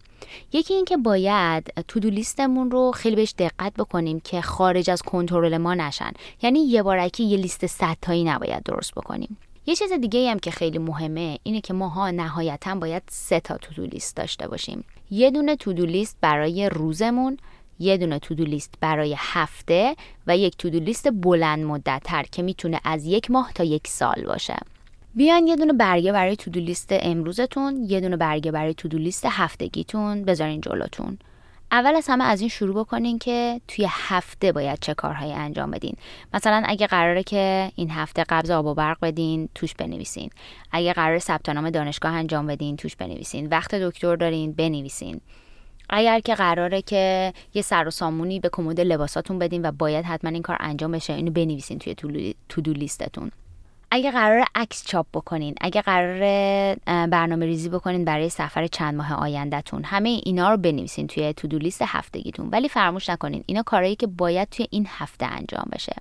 [0.53, 5.75] یکی اینکه باید تودو لیستمون رو خیلی بهش دقت بکنیم که خارج از کنترل ما
[5.75, 6.13] نشن.
[6.43, 9.39] یعنی یه بارکی یه لیست صد تایی نباید درست بکنیم.
[9.67, 13.87] یه چیز دیگه هم که خیلی مهمه اینه که ماها نهایتا باید سه تا تودو
[13.87, 14.85] لیست داشته باشیم.
[15.11, 17.37] یه دونه تودو لیست برای روزمون
[17.79, 22.81] یه دونه تودو لیست برای هفته و یک تودو لیست بلند مدت تر که می‌تونه
[22.85, 24.57] از یک ماه تا یک سال باشه.
[25.19, 30.25] بیاین یه دونه برگه برای تودو لیست امروزتون یه دونه برگه برای تودو لیست هفتگیتون
[30.25, 31.19] بذارین جلوتون.
[31.73, 35.95] اول از همه از این شروع بکنین که توی هفته باید چه کارهایی انجام بدین.
[36.35, 40.31] مثلا اگه قراره که این هفته قبض آب و برق بدین توش بنویسین.
[40.73, 43.47] اگه قرار ثبت نام دانشگاه انجام بدین توش بنویسین.
[43.47, 45.21] وقت دکتر دارین بنویسین.
[45.91, 50.31] اگر که قراره که یه سر و سامونی به کمد لباساتون بدین و باید حتما
[50.31, 53.31] این کار انجام بشه اینو بنویسین توی تودو لیستتون
[53.91, 56.19] اگه قراره عکس چاپ بکنین اگه قراره
[57.07, 61.83] برنامه ریزی بکنین برای سفر چند ماه آیندهتون همه اینا رو بنویسین توی to-do list
[61.87, 62.49] هفتگیتون.
[62.53, 65.97] ولی فراموش نکنین اینا کارهایی که باید توی این هفته انجام بشه.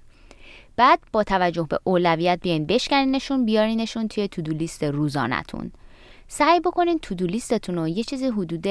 [0.76, 5.72] بعد با توجه به اولویت بیاین بشکنینشون بیارینشون توی to-do list روزانهتون.
[6.28, 8.68] سعی بکنین to-do list تون رو یه چیز حدود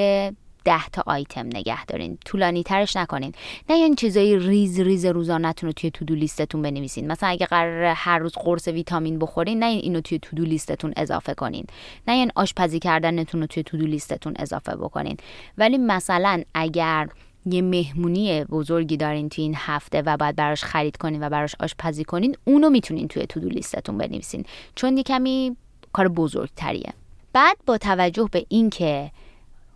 [0.67, 2.17] ده تا آیتم نگه دارین.
[2.25, 3.31] طولانی ترش نکنین.
[3.69, 7.11] نیاین چیزای ریز ریز روزانهتون رو توی to-do list تون بنویسین.
[7.11, 11.33] مثلا اگه قراره هر روز قرص ویتامین بخورین نیاین اینو توی to-do list تون اضافه
[11.33, 11.65] کنین.
[12.07, 15.17] نه یعنی آشپزی کردنتون رو توی تودو لیستتون اضافه بکنین.
[15.57, 17.09] ولی مثلا اگر
[17.45, 22.03] یه مهمونی بزرگی دارین توی این هفته و بعد براش خرید کنین و براش آشپزی
[22.03, 24.45] کنین اونو می‌تونین توی تودو لیستتون بنویسین.
[24.75, 25.55] چون یه کمی
[25.93, 26.93] کار بزرگتریه.
[27.33, 29.11] بعد با توجه به اینکه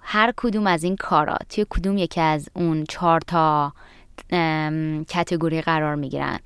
[0.02, 3.74] هر کدوم از این کارا توی کدوم یکی از اون چهار تا
[5.08, 6.40] کتگوری قرار می‌گیرن.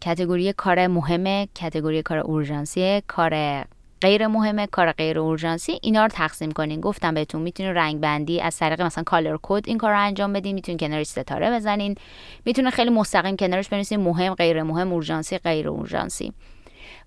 [0.00, 3.64] کتگوری کار مهمه کتگوری کار اورژانسی کار
[4.00, 6.80] غیر مهمه کار غیر اورژانسی اینا رو تقسیم کنین.
[6.80, 10.54] گفتم بهتون می‌تونین رنگ بندی از طریق مثلا color code این کار رو انجام بدین
[10.54, 11.94] می‌تونین کنارش ستاره بزنین.
[12.44, 16.32] می‌تونین خیلی مستقیم کنارش بنویسین مهم غیر مهم اورژانسی غیر اورژانسی.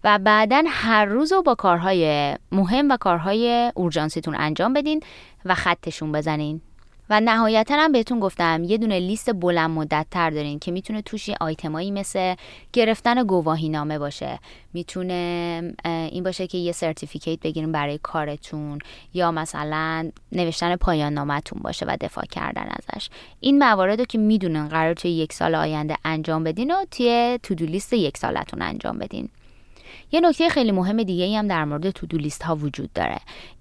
[0.05, 4.99] و بعدا هر روز رو با کارهای مهم و کارهای اورژانسیتون انجام بدین
[5.45, 6.61] و خطشون بزنین.
[7.09, 11.29] و نهایتا هم بهتون گفتم یه دونه لیست بلند مدت تر دارین که می‌تونه توش
[11.29, 12.35] آیتمایی مثل
[12.73, 14.39] گرفتن گواهی نامه باشه.
[14.73, 18.79] می‌تونه این باشه که یه سرتیفیکیت بگیرین برای کارتون
[19.13, 23.09] یا مثلا نوشتن پایان نامتون باشه و دفاع کردن ازش.
[23.39, 27.65] این موارد رو که می‌دونن قرار توی یک سال آینده انجام بدین و توی تودو
[27.65, 29.29] لیست یک سالتون انجام بدین.
[30.11, 33.17] یه نکته خیلی مهم دیگه ای هم در مورد تودو لیست ها وجود داره.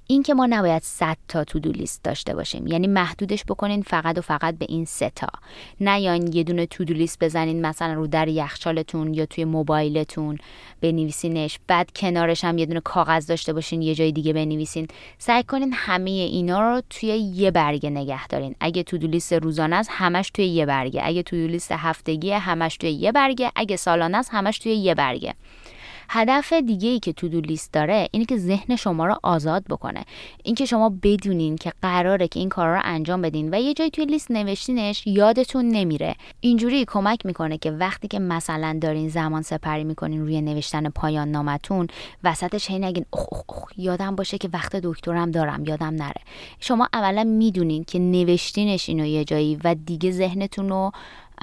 [0.07, 2.67] این که ما نباید 100 تا تودو لیست داشته باشیم.
[2.67, 5.27] یعنی محدودش بکنین فقط و فقط به این سه تا.
[5.81, 10.39] نه یا یه دونه تودو لیست بزنین مثلا رو در یخچالتون یا توی موبایلتون
[10.81, 11.59] بنویسینش.
[11.67, 14.89] بعد کنارش هم یه دونه کاغذ داشته باشین یه جای دیگه بنویسین.
[15.19, 18.55] سعی کنین همه اینا رو توی یه برگه نگه دارین.
[18.61, 21.01] اگه تودو لیست روزانه است همش توی یه برگه.
[21.05, 23.53] اگه تودو لیست هفتگی همش توی یه برگه.
[23.57, 25.35] اگه سالانه است همش توی یه برگه.
[26.09, 30.05] هدف دیگه ای که تو دو لیست داره اینه که ذهن شما رو آزاد بکنه.
[30.45, 34.05] اینکه شما بدونین که قراره که این کار رو انجام بدین و یه جایی توی
[34.05, 36.15] لیست نوشتینش یادتون نمیره.
[36.41, 41.87] اینجوری کمک می‌کنه که وقتی که مثلا دارین زمان سپری می‌کنین روی نوشتن پایان نامتون
[42.25, 46.21] وسطش هی نگین اخ اخ اخ یادم باشه که وقت دکترم دارم یادم نره.
[46.61, 50.93] شما اولا می‌دونین که نوشتینش اینو یه جایی و دیگه ذهنتون رو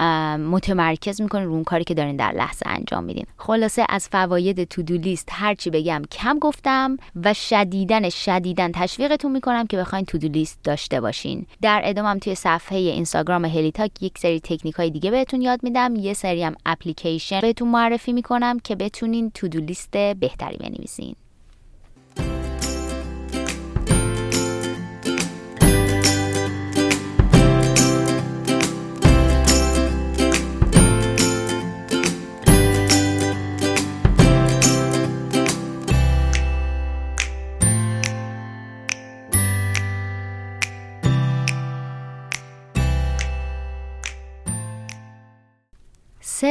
[0.00, 3.26] متمرکز می‌کنین رو اون کاری که دارین در لحظه انجام میدین.
[3.36, 9.66] خلاصه از فواید تو دو لیست هرچی بگم کم گفتم و شدیدن شدیدن تشویقتون می‌کنم
[9.66, 11.46] که بخواین تو دو لیست داشته باشین.
[11.62, 15.96] در ادامه توی صفحه اینستاگرام هلیتاک یک سری تکنیک های دیگه بهتون یاد میدم.
[15.96, 21.16] یه سری هم اپلیکیشن بهتون معرفی می‌کنم که بتونین تو دو لیست بهتری بنویسین.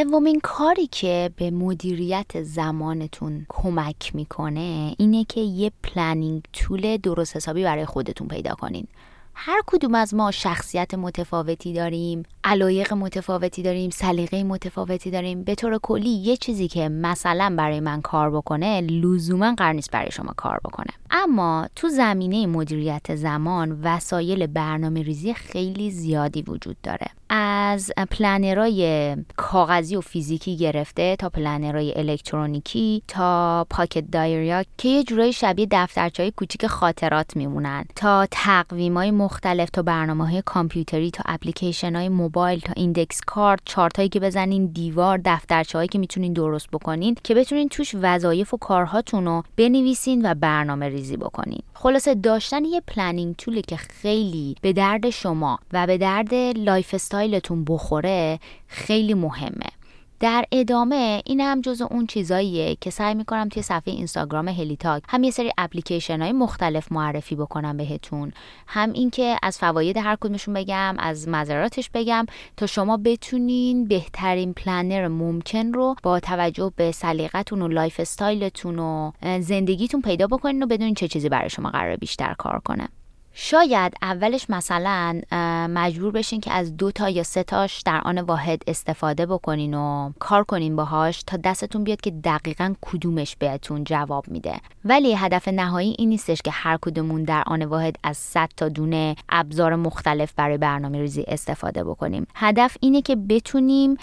[0.09, 7.63] سومین کاری که به مدیریت زمانتون کمک می‌کنه اینه که یه planning tool درست حسابی
[7.63, 8.87] برای خودتون پیدا کنین.
[9.33, 15.43] هر کدوم از ما شخصیت متفاوتی داریم علایق متفاوتی داریم سلیقه متفاوتی داریم.
[15.43, 20.11] به طور کلی یه چیزی که مثلا برای من کار بکنه لزوما قرار نیست برای
[20.11, 20.93] شما کار بکنه.
[21.11, 27.07] اما تو زمینه مدیریت زمان وسایل برنامه ریزی خیلی زیادی وجود داره.
[27.33, 34.63] از planner ای کاغذی و فیزیکی گرفته تا planner ای الکترونیکی تا pocket diary ا
[34.77, 37.85] که یه جورایی شبیه دفترچه کوچیک خاطرات میمونن.
[37.95, 43.59] تا تقویم های مختلف تا برنامه های کامپیوتری تا اپلیکیشن های موبایل تا index card
[43.65, 48.53] chart هایی که بزنین دیوار دفترچه هایی که می‌تونین درست بکنین که بتونین توش وظایف
[48.53, 51.63] و کارهاتون رو بنویسین و برنامه ریزی بکنین.
[51.81, 56.93] خلاصه داشتن یه planning tool ی که خیلی به درد شما و به درد lifestyle
[56.93, 59.80] تون بخوره خیلی مهمه.
[60.21, 65.23] در ادامه این هم جز اون چیزاییه که سعی می‌کنم توی صفحه اینستاگرام هلیتاک هم
[65.23, 68.31] یه سری اپلیکیشن های مختلف معرفی بکنم بهتون.
[68.67, 72.25] هم اینکه از فواید هر کدومشون بگم از مضراتش بگم
[72.57, 79.11] تا شما بتونین بهترین planner ممکن رو با توجه به سلیقتون و lifestyle تون و
[79.39, 82.89] زندگیتون پیدا بکنین و بدونین چه چیزی برای شما قراره بیشتر کار کنه.
[83.33, 85.21] شاید اولش مثلا
[85.69, 90.11] مجبور بشین که از دو تا یا سه تاش در آن واحد استفاده بکنین و
[90.19, 94.55] کار کنین باهاش تا دستتون بیاد که دقیقا کدومش بهتون جواب میده.
[94.85, 99.15] ولی هدف نهایی این نیستش که هر کدومون در آن واحد از 100 تا دونه
[99.29, 102.27] ابزار مختلف برای برنامه ریزی استفاده بکنیم.
[102.35, 103.97] هدف اینه که بتونیم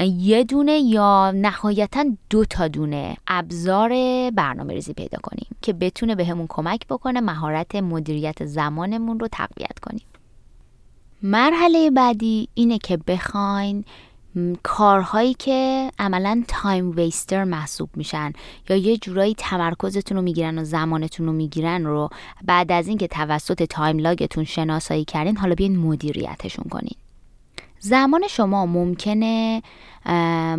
[0.00, 3.90] یه دونه یا نهایتا دو تا دونه ابزار
[4.30, 9.78] برنامه ریزی پیدا کنیم که بتونه بهمون به کمک بکنه مهارت مدیریت زمانمون رو تقویت
[9.78, 10.06] کنیم.
[11.22, 13.84] مرحله بعدی اینه که بخواین
[14.62, 18.32] کارهایی که عملا time waster محسوب میشن
[18.68, 22.08] یا یه جورایی تمرکزتون رو می‌گیرن و زمانتون رو می‌گیرن رو
[22.44, 26.96] بعد از اینکه توسط time log تون شناسایی کردین حالا بیاین مدیریتشون کنین.
[27.84, 29.62] زمان شما ممکنه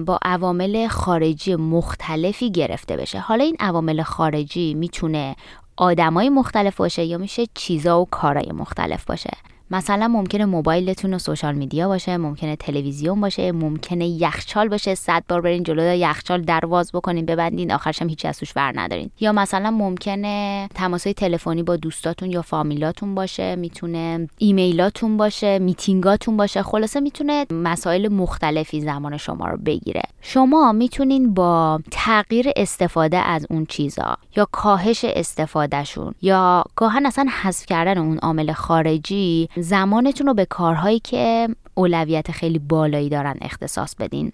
[0.06, 3.20] با عوامل خارجی مختلفی گرفته بشه.
[3.20, 5.36] حالا این عوامل خارجی می‌تونه
[5.78, 9.32] آدمای مختلف باشه یا میشه چیزا و کارهای مختلف باشه.
[9.72, 14.96] مثلا ممکنه موبایلتون و سوشال میدیا باشه ممکنه تلویزیون باشه ممکنه یخچال باشه.
[14.96, 19.10] صد بار برین جلو یخچال درواز بکنین ببندین آخرش هم هیچی از توش ور ندارین.
[19.20, 26.64] یا مثلا ممکنه تماسای تلفنی با دوستاتون یا فامیلاتون باشه می‌تونه ایمیلاتون باشه میتینگاتون باشه.
[26.64, 30.02] خلاصه می‌تونه مسائل مختلفی زمان شما رو بگیره.
[30.22, 37.66] شما می‌تونین با تغییر استفاده از اون چیزا یا کاهش استفادهشون یا گاهن اصلا حذف
[37.66, 44.32] کردن اون عامل خارجی زمانتون رو به کارهایی که اولویت خیلی بالایی دارن اختصاص بدین.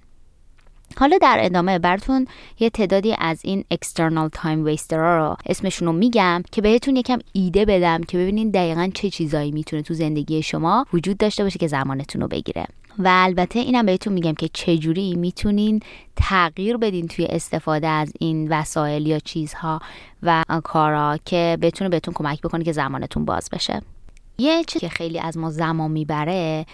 [0.98, 2.28] حالا در ادامه براتون
[2.60, 7.66] یه تعدادی از این external time waster رو اسمشون رو میگم که بهتون یکم ایده
[7.66, 12.22] بدم که ببینین دقیقا چه چیزایی می‌تونه تو زندگی شما وجود داشته باشه که زمانتون
[12.22, 12.66] رو بگیره.
[13.00, 15.80] و البته اینم بهتون میگم که چجوری می‌تونین
[16.16, 19.80] تغییر بدین توی استفاده از این وسایل یا چیزها
[20.24, 23.82] و کارا که بتونه بهتون کمک بکنه که زمانتون باز بشه.
[24.38, 26.66] یه چیزی که خیلی از ما زمان می‌بره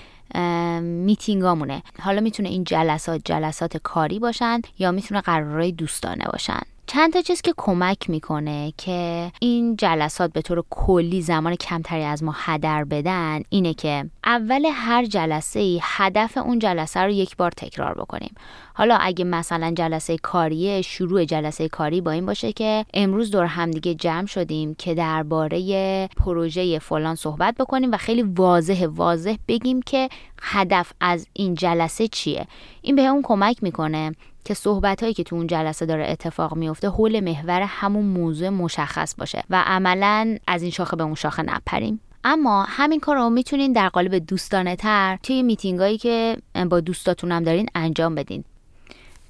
[0.82, 1.84] میتینگامونه.
[2.02, 6.62] حالا می‌تونه این جلسات جلسات کاری باشن یا می‌تونه قرارهای دوستانه باشن.
[6.90, 12.24] چند تا چیز که کمک می‌کنه که این جلسات به طور کلی زمان کمتری از
[12.24, 17.52] ما هدر بدن اینه که اول هر جلسه ای هدف اون جلسه رو یک بار
[17.52, 18.36] تکرار بکنیم.
[18.74, 23.94] حالا اگه مثلا جلسه کاریه شروع جلسه کاری با این باشه که امروز دور همدیگه
[23.96, 30.10] جمع شدیم که درباره پروژه فلان صحبت بکنیم و خیلی واضح واضح بگیم که
[30.42, 32.48] هدف از این جلسه چیه.
[32.82, 34.16] این به اون کمک می‌کنه.
[34.48, 39.16] که صحبت هایی که تو اون جلسه داره اتفاق میفته حول محور همون موضوع مشخص
[39.16, 42.00] باشه و عملا از این شاخه به اون شاخه نپریم.
[42.24, 46.38] اما همین کار رو می‌تونین در قالب دوستانه تر توی میتینگ هایی که
[46.70, 48.44] با دوستاتونم دارین انجام بدین.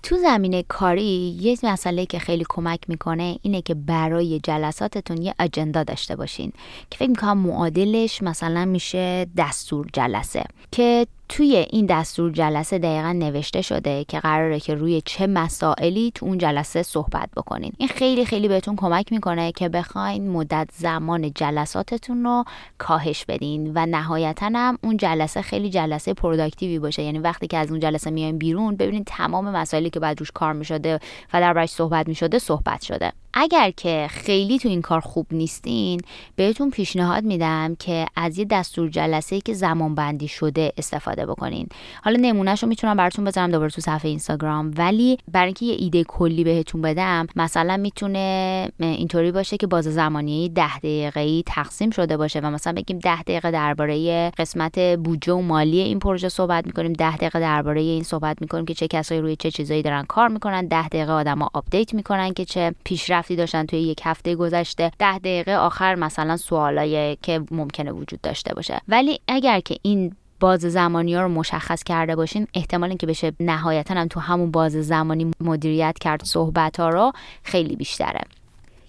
[0.03, 5.84] تو زمینه کاری یه مسئله که خیلی کمک می‌کنه اینه که برای جلساتتون یه اجندا
[5.84, 6.53] داشته باشین
[6.89, 13.62] که فکر می‌کنم معادلش مثلا میشه دستور جلسه که توی این دستور جلسه دقیقا نوشته
[13.62, 17.72] شده که قراره که روی چه مسائلی تو اون جلسه صحبت بکنین.
[17.78, 22.44] این خیلی خیلی بهتون کمک می‌کنه که بخواین مدت زمان جلساتتون رو
[22.78, 27.04] کاهش بدین و نهایتا هم اون جلسه خیلی جلسه پروداکتیوی باشه.
[27.04, 30.54] یعنی وقتی که از اون جلسه میایم بیرون ببینید تمام مسائلی که بعد روش کار
[30.54, 31.00] می‌شده
[31.34, 33.12] و در صحبت می‌شده صحبت شده.
[33.34, 36.02] اگر که خیلی تو این کار خوب نیستین
[36.36, 41.67] بهتون پیشنهاد میدم که از یه دستور جلسه که زمان بندی شده استفاده بکنین.
[42.03, 44.71] حالا نمونهش رو می‌تونم براتون بذارم دوباره تو صفحه اینستاگرام.
[44.77, 50.49] ولی برای اینکه یه ایده کلی بهتون بدم مثلا می‌تونه اینطوری باشه که بازه زمانی
[50.49, 55.80] ده دقیقه تقسیم شده باشه و مثلا بگیم ده دقیقه درباره قسمت بودجه و مالی
[55.80, 59.51] این پروژه صحبت می‌کنیم ده دقیقه درباره این صحبت می‌کنیم که چه کسایی روی چه
[59.51, 63.80] چیزایی دارن کار می‌کنن ده دقیقه آدما update می‌کنن که چه پیشرفت پیشرفتی داشتن توی
[63.80, 68.82] یک هفته گذشته ده دقیقه آخر مثلا سوالایی که ممکنه وجود داشته باشه.
[68.88, 73.93] ولی اگر که این بازه زمانی ها رو مشخص کرده باشین احتمال اینکه بشه نهایتا
[73.93, 77.12] هم تو همون بازه زمانی مدیریت کرد صحبت ها رو
[77.43, 78.21] خیلی بیشتره.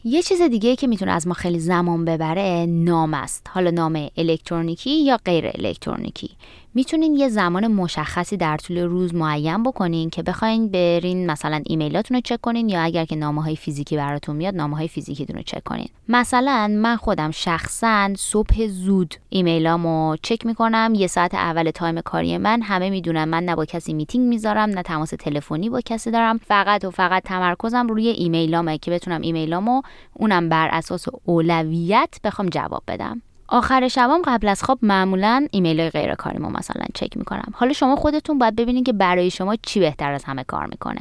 [0.04, 3.46] یه چیز دیگه که می‌تونه از ما خیلی زمان ببره نامه است.
[3.50, 6.30] حالا نامه الکترونیکی یا غیر الکترونیکی.
[6.78, 12.20] می‌تونین یه زمان مشخصی در طول روز معین بکنین که بخواین برین مثلا ایمیلاتون رو
[12.20, 15.64] چک کنین یا اگر که نامه های فیزیکی براتون میاد نامه های فیزیکیتون رو چک
[15.64, 15.88] کنین.
[16.08, 20.92] مثلا من خودم شخصا صبح زود ایمیلامو چک می‌کنم.
[20.96, 22.62] یه ساعت اول time کاری من.
[22.62, 26.38] همه می‌دونن من نه با کسی میتینگ می‌ذارم نه تماس تلفنی با کسی دارم.
[26.38, 29.82] فقط و فقط تمرکزم روی ایمیلامه که بتونم ایمیلامو
[30.14, 33.22] اونم بر اساس اولویت بخوام جواب بدم.
[33.48, 37.52] آخر شبام قبل از خواب معمولا ایمیل های غیر کاری ما مثلا چک می‌کنم.
[37.54, 41.00] حالا شما خودتون باید ببینید که برای شما چی بهتر از همه کار می‌کنه.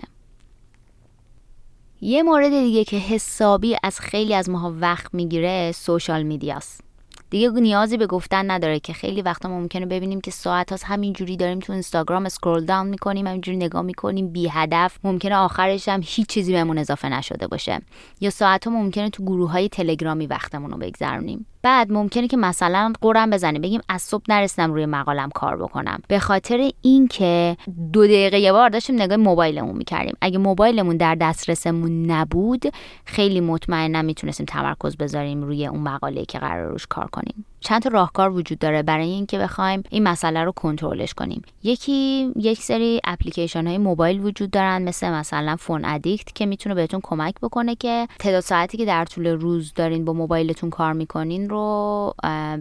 [2.02, 6.82] یه مورد دیگه که حسابی از خیلی از ماها وقت می‌گیره سوشال میدیاست.
[7.30, 11.60] دیگه نیازی به گفتن نداره که خیلی وقتا ممکنه ببینیم که ساعت هاست همینجوری داریم
[11.60, 16.54] تو اینستاگرام اسکرول داون می‌کنیم همینجوری نگاه می‌کنیم بی هدف ممکنه آخرش هم هیچ چیزی
[16.54, 17.82] بهمون اضافه نشده باشه.
[18.22, 21.46] یا ساعت ها ممکنه تو گروه های تلگرامی وقتمون رو بگذرونیم.
[21.68, 26.00] بعد ممکنه که مثلا قرم بزنیم بگیم از صبح نرسیدم روی مقالم کار بکنم.
[26.08, 27.58] به خاطر اینکه
[27.94, 30.16] دو دقیقه یه بار داشتیم نگاه موبایلمون می‌کردیم.
[30.22, 32.66] اگه موبایلمون در دسترسمون نبود
[33.06, 37.46] خیلی مطمئنا می‌تونستیم تمرکز بذاریم روی اون مقاله که قرار روش کار کنیم.
[37.60, 41.42] چند تا راهکار وجود داره برای اینکه بخوایم این مسئله رو کنترلش کنیم.
[41.64, 47.00] یکی یک سری اپلیکیشن های موبایل وجود دارن مثل مثلا فون ادیکت که می‌تونه بهتون
[47.04, 52.14] کمک بکنه که تعداد ساعتی که در طول روز دارین با موبایلتون کار می‌کنین رو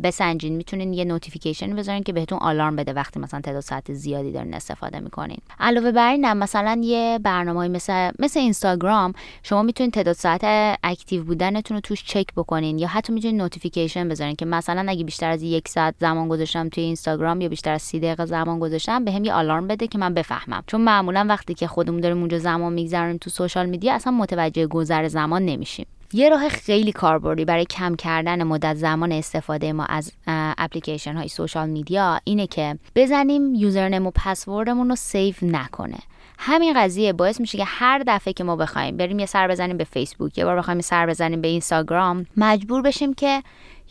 [0.03, 0.57] بسنجین.
[0.57, 5.01] می‌تونین یه notification بذارین که بهتون آلارم بده وقتی مثلا تعداد ساعت زیادی دارین استفاده
[5.01, 5.39] می‌کنین.
[5.61, 10.45] علاوه بر این مثلا یه برنامه مثل مثل اینستاگرام شما می‌تونین تعداد ساعت
[10.85, 15.31] active بودنتون رو توش چک بکنین یا حتی می‌تونین notification بذارین که مثلا اگه بیشتر
[15.31, 19.25] از یک ساعت زمان گذاشتم توی اینستاگرام یا بیشتر از سی دقیقه زمان گذاشتم بهم
[19.25, 20.62] یه آلارم بده که من بفهمم.
[20.66, 25.09] چون معمولا وقتی که خودمون داریم اونجا زمان میگذرونیم تو social media اصلا متوجه گذر
[25.09, 25.87] زمان نمیشیم.
[26.12, 30.12] یه راه خیلی کاربردی برای کم کردن مدت زمان استفاده ما از
[30.59, 35.99] اپلیکیشن های social media اینه که بزنیم username و پسوردمون رو save نکنه.
[36.38, 39.85] همین قضیه باعث میشه که هر دفعه که ما بخوایم بریم یه سر بزنیم به
[39.85, 43.42] فیسبوک یه بار بخوایم سر بزنیم به اینستاگرام مجبور بشیم که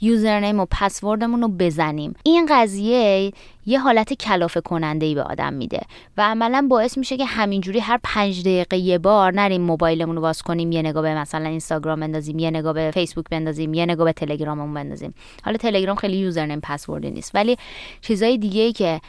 [0.02, 2.16] username و پسوردمون رو بزنیم.
[2.24, 3.32] این قضیه
[3.66, 5.82] یه حالت کلافه کننده ای به آدم میده
[6.18, 10.42] و عملا باعث میشه که همینجوری هر پنج دقیقه یه بار نریم موبایلمون رو باز
[10.42, 14.14] کنیم یه نگاه به مثلا اینستاگرام بندازیم یه نگاه به فیسبوک بندازیم یه نگاه به
[14.14, 15.14] تلگراممون بندازیم.
[15.44, 17.58] حالا تلگرام خیلی username password ی نیست ولی
[18.02, 19.02] چیزای دیگه ای که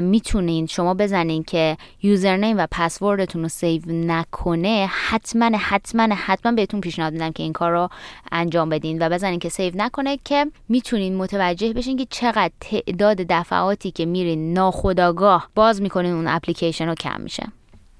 [0.00, 7.12] می‌تونین شما بزنین که username و پسوردتون رو save نکنه حتما حتما حتما بهتون پیشنهاد
[7.12, 7.88] میدم که این کار رو
[8.32, 13.90] انجام بدین و بزنین که save نکنه که می‌تونین متوجه بشین که چقدر تعداد دفعاتی
[13.90, 17.46] که میرین ناخودآگاه باز می‌کنین اون اپلیکیشن رو کم میشه.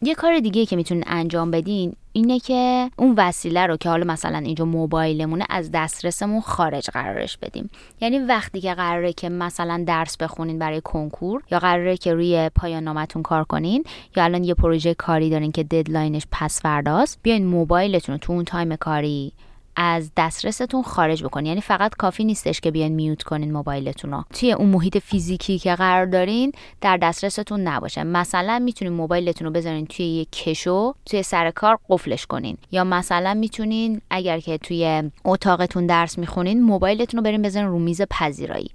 [0.02, 4.38] یه کار دیگه که می‌تونین انجام بدین اینه که اون وسیله رو که حالا مثلا
[4.38, 7.70] اینجا موبایلمونه از دسترسمون خارج قرارش بدیم.
[8.00, 12.84] یعنی وقتی که قراره که مثلا درس بخونین برای کنکور یا قراره که روی پایان
[12.84, 13.84] نامتون کار کنین
[14.16, 18.32] یا الان یه پروژه کاری دارین که deadline ش پس فرداست بیاین موبایلتون رو تو
[18.32, 19.32] اون time کاری
[19.76, 24.24] از دسترستون خارج بکنین یعنی فقط کافی نیستش که بیاین mute کنین موبایلتون رو.
[24.34, 28.04] توی اون محیط فیزیکی که قرار دارین در دسترستون نباشه.
[28.04, 32.58] مثلا می‌تونین موبایلتون رو بذارین توی یک کشو توی سر کار قفلش کنین.
[32.72, 38.02] یا مثلا می‌تونین اگر که توی اتاقتون درس می‌خونین موبایلتون رو برین بذارین رو میز
[38.02, 38.70] پذیرایی.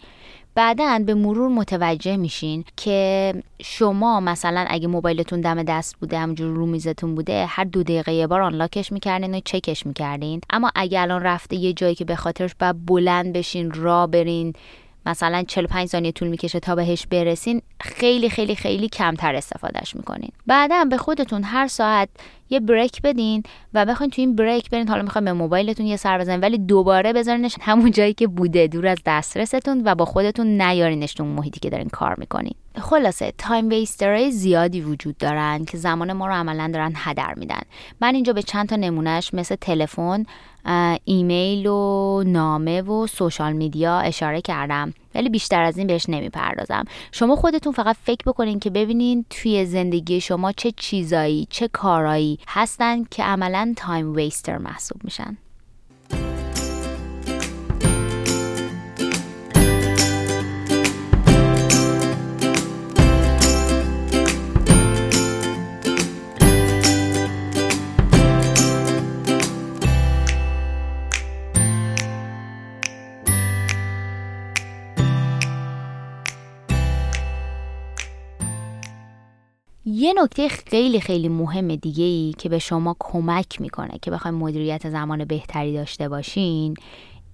[0.56, 6.66] بعدا به مرور متوجه میشین که شما مثلا اگه موبایلتون دم دست بوده همینجور رو
[6.66, 10.42] میزتون بوده هر دو دقیقه یه بار unlock ش می‌کردین و چکش می‌کردین.
[10.50, 14.54] اما اگه الان رفته یه جایی که به خاطرش باید بلند بشین راه برین
[15.06, 20.32] مثلا 45 ثانیه طول می‌کشه تا بهش برسین خیلی خیلی خیلی کمتر استفادهش می‌کنین.
[20.48, 22.10] بعدا به خودتون هر ساعت
[22.50, 23.44] یه break بدین
[23.74, 24.88] و بخواین تو این break برین.
[24.88, 28.68] حالا می‌خواین به موبایلتون یه سر بزنین ولی دوباره بذارینش همون جایی که بوده.
[28.68, 32.54] دور از دسترستون و با خودتون نیارینش تو محیطی که دارین کار می‌کنین.
[32.78, 37.62] خلاصه time waster های زیادی وجود دارن که زمان ما رو عملا دارن هدر میدن.
[38.02, 40.26] من اینجا به چند تا نمونهش مثل تلفن
[41.06, 46.86] ایمیل و نامه و social media اشاره کردم ولی بیشتر از این بهش نمی‌پردازم.
[47.12, 53.04] شما خودتون فقط فکر بکنین که ببینین توی زندگی شما چه چیزایی چه کارایی هستن
[53.04, 55.38] که عملا time waster محسوب میشن.
[80.18, 85.26] نکته خیلی خیلی مهم دیگه ای که به شما کمک می‌کنه که بخواین مدیریت زمان
[85.26, 86.76] بهتری داشته باشین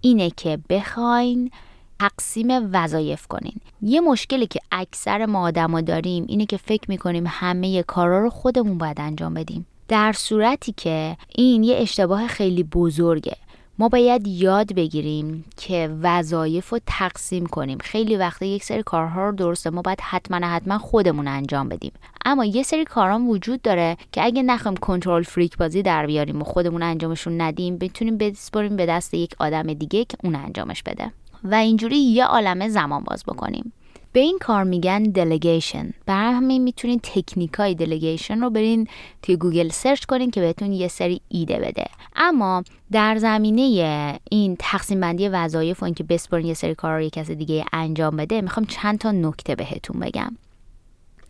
[0.02, 1.52] اینه که بخواین
[2.00, 3.56] تقسیم وظایف کنین.
[3.82, 8.78] یه مشکلی که اکثر ما آدما داریم اینه که فکر می‌کنیم همه کارا رو خودمون
[8.78, 9.68] باید انجام بدیم.
[9.88, 13.36] در صورتی که این یه اشتباه خیلی بزرگه.
[13.80, 17.78] ما باید یاد بگیریم که وظایف رو تقسیم کنیم.
[17.78, 21.92] خیلی وقتا یک سری کارها رو درسته ما باید حتما حتما خودمون انجام بدیم.
[22.26, 26.44] اما یه سری کارام وجود داره که اگه نخوایم control freak بازی در بیاریم و
[26.44, 31.12] خودمون انجامشون ندیم بتونیم بسپاریم به دست یک آدم دیگه که اون انجامش بده.
[31.44, 33.74] و اینجوری یه عالمه زمان باز بکنیم.
[34.18, 38.88] به این کار میگن delegation برای همین می‌تونین تکنیک های delegation رو برین
[39.22, 41.86] توی گوگل search کنین که بهتون یه سری ایده بده.
[42.16, 47.10] اما در زمینه این تقسیم بندی وظایف و اینکه بسپرین یه سری کار رو یه
[47.10, 50.38] کس دیگه انجام بده می‌خوام چند تا نکته بهتون بگم.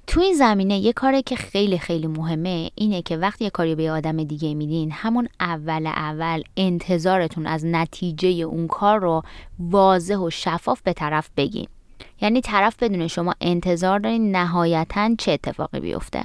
[0.07, 3.91] تو این زمینه یه کاری که خیلی خیلی مهمه اینه که وقتی یه کاری به
[3.91, 9.23] آدم دیگه میدین همون اول اول انتظارتون از نتیجه اون کار رو
[9.59, 11.67] واضح و شفاف به طرف بگین.
[12.22, 16.24] یعنی طرف بدون شما انتظار دارین نهایتا چه اتفاقی بیفته.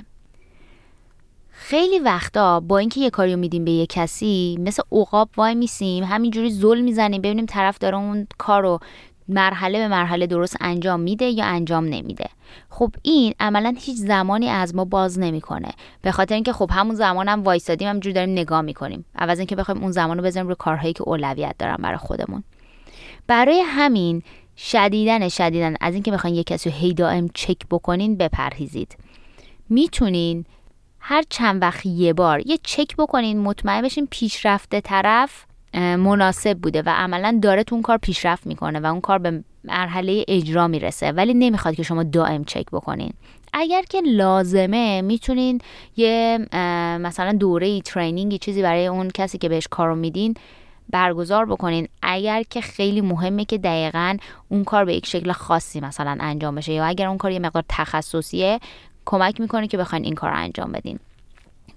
[1.51, 6.51] خیلی وقتا با اینکه یه کاریو میدیم به یه کسی مثل عقاب وای میسیم همینجوری
[6.51, 8.81] زل می‌زنیم ببینیم طرف داره اون کارو
[9.29, 12.27] مرحله به مرحله درست انجام میده یا انجام نمیده.
[12.69, 15.69] خب این عملا هیچ زمانی از ما باز نمی‌کنه.
[16.03, 19.05] به خاطر اینکه خب همون زمانم هم وایسادیم همینجوری داریم نگاه می‌کنیم.
[19.17, 22.45] عوض اینکه بخوایم اون زمان رو روی کارهایی که اولویت دارن برای خودمون.
[23.27, 24.23] برای همین
[24.71, 25.75] شدیدن شدیدن.
[25.81, 28.97] از اینکه می‌خواین یه کسی رو هی دائم چک بکنین بپرهیزید.
[29.69, 30.45] می‌تونین
[30.99, 35.45] هر چند وقت یه بار یه چک بکنین مطمئن بشین پیشرفته طرف
[35.75, 40.25] مناسب بوده و عملا داره تو اون کار پیشرفت می‌کنه و اون کار به مرحله
[40.29, 43.13] اجرا می‌رسه ولی نمی‌خواد که شما دائم چک بکنین.
[43.53, 45.61] اگر که لازمه می‌تونین
[45.97, 46.39] یه
[47.01, 50.35] مثلا دوره ترینینگی چیزی برای اون کسی که بهش کارو میدین
[50.93, 51.89] برگزار بکنین.
[52.03, 54.17] اگر که خیلی مهمه که دقیقا
[54.49, 57.65] اون کار به یک شکل خاصی مثلا انجام بشه یا اگر اون کار یه مقدار
[57.69, 58.61] تخصصیه
[59.05, 60.99] کمک می‌کنه که بخواین این کار رو انجام بدین.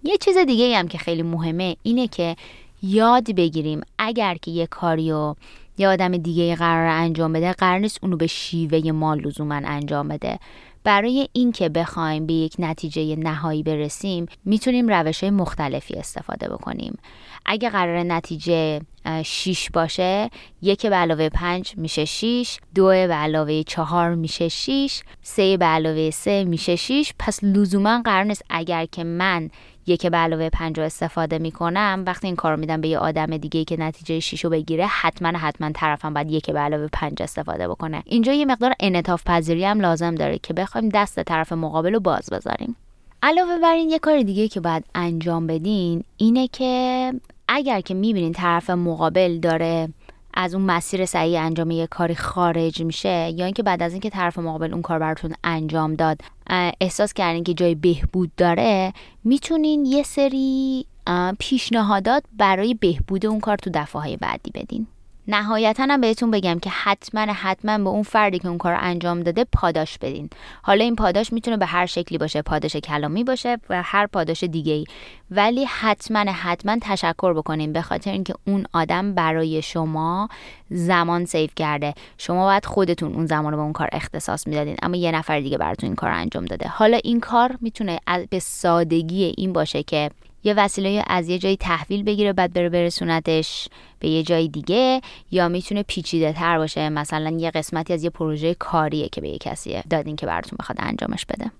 [0.04, 2.36] یه چیز دیگه هم که خیلی مهمه اینه که
[2.84, 5.36] یاد بگیریم اگر که یه کاریو
[5.78, 10.40] یه آدم دیگه قرار انجام بده قرار نیست اونو به شیوه ما لزوما انجام بده.
[10.84, 16.98] برای اینکه بخوایم به یک نتیجه نهایی برسیم می‌تونیم روش مختلفی استفاده بکنیم.
[17.46, 18.82] اگه قرار نتیجه
[19.24, 20.30] 6 باشه
[20.62, 26.10] یک به علاوه 5 میشه 6 دو به علاوه 4 میشه 6 سه به علاوه
[26.10, 29.50] 3 میشه 6 پس لزوما قرار نیست اگر که من
[29.88, 33.64] یک به علاوه 5 رو استفاده می‌کنم وقتی این کار میدم به یه آدم دیگه
[33.64, 38.04] که نتیجه 6 رو بگیره حتما حتما طرفم باید یک به علاوه 5 استفاده بکنه.
[38.06, 42.30] اینجا یه مقدار انعطاف پذیری هم لازم داره که بخوایم دست طرف مقابل رو باز
[42.32, 42.76] بذاریم.
[43.24, 47.14] علاوه بر این یه کار دیگه که باید انجام بدین اینه که
[47.48, 49.90] اگر که می‌بینین طرف مقابل داره
[50.34, 54.40] از اون مسیر صحیح انجام یه کاری خارج میشه یا اینکه بعد از اینکه طرف
[54.40, 56.22] مقابل اون کار براتون انجام داد
[56.82, 58.94] احساس کردین که جای بهبود داره
[59.24, 60.86] می‌تونین یه سری
[61.40, 64.88] پیشنهادات برای بهبود اون کار تو دفعه بعدی بدین.
[65.28, 69.44] نهایتا هم بهتون بگم که حتما حتما به اون فردی که اون کار انجام داده
[69.44, 70.30] پاداش بدین.
[70.62, 74.74] حالا این پاداش می‌تونه به هر شکلی باشه پاداش کلامی باشه و هر پاداش دیگه
[74.74, 74.86] ای
[75.32, 80.30] ولی حتما حتما تشکر بکنین به خاطر اینکه اون آدم برای شما
[80.70, 81.94] زمان سیو کرده.
[82.18, 85.58] شما باید خودتون اون زمان رو به اون کار اختصاص می‌دادین اما یه نفر دیگه
[85.58, 86.68] براتون این کار انجام داده.
[86.68, 88.00] حالا این کار می‌تونه
[88.30, 90.12] به سادگی این باشه که
[90.46, 93.68] یه وسیله از یه جایی تحویل بگیره بعد بره برسونتش
[94.00, 96.90] به یه جای دیگه یا می‌تونه پیچیده تر باشه.
[96.90, 100.78] مثلا یه قسمتی از یه پروژه کاریه که به یه کسی دادین که براتون بخواد
[100.82, 101.52] انجامش بده.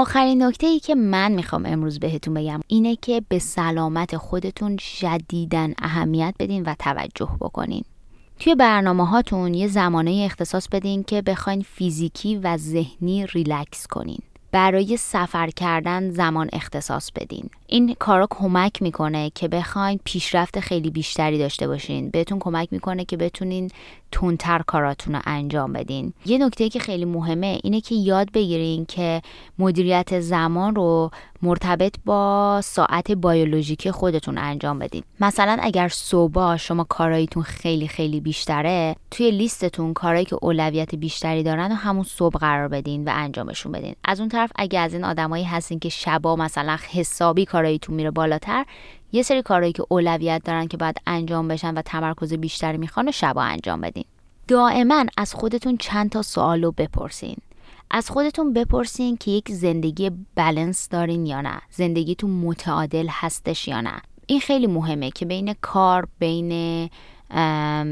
[0.00, 5.74] آخرین نکته ای که من می‌خوام امروز بهتون بگم اینه که به سلامت خودتون شدیدن
[5.82, 7.84] اهمیت بدین و توجه بکنین.
[8.38, 14.18] توی برنامه هاتون یه زمانه اختصاص بدین که بخواین فیزیکی و ذهنی ریلکس کنین.
[14.52, 17.50] برای سفر کردن زمان اختصاص بدین.
[17.66, 22.10] این کارا کمک می‌کنه که بخواین پیشرفت خیلی بیشتری داشته باشین.
[22.10, 23.70] بهتون کمک می‌کنه که بتونین
[24.12, 26.12] تونتر کاراتون رو انجام بدین.
[26.26, 29.22] یه نکته که خیلی مهمه اینه که یاد بگیرین که
[29.58, 31.10] مدیریت زمان رو
[31.42, 35.02] مرتبط با ساعت بیولوژیکی خودتون انجام بدین.
[35.20, 41.72] مثلا اگر صبح شما کاراییتون خیلی خیلی بیشتره توی لیستتون کارهایی که اولویت بیشتری دارن
[41.72, 43.94] و همون صبح قرار بدین و انجامشون بدین.
[44.04, 48.64] از اون طرف اگه از این آدمایی هستین که شبا مثلا حسابی کاراییتون میره بالاتر
[49.12, 53.12] یه سری کارهایی که اولویت دارن که باید انجام بشن و تمرکز بیشتری می‌خوان و
[53.12, 54.04] شبا انجام بدین.
[54.48, 57.36] دائما از خودتون چند تا سوال بپرسین.
[57.90, 61.60] از خودتون بپرسین که یک زندگی بلنس دارین یا نه.
[61.70, 64.02] زندگیتون متعادل هستش یا نه.
[64.26, 66.90] این خیلی مهمه که بین کار بین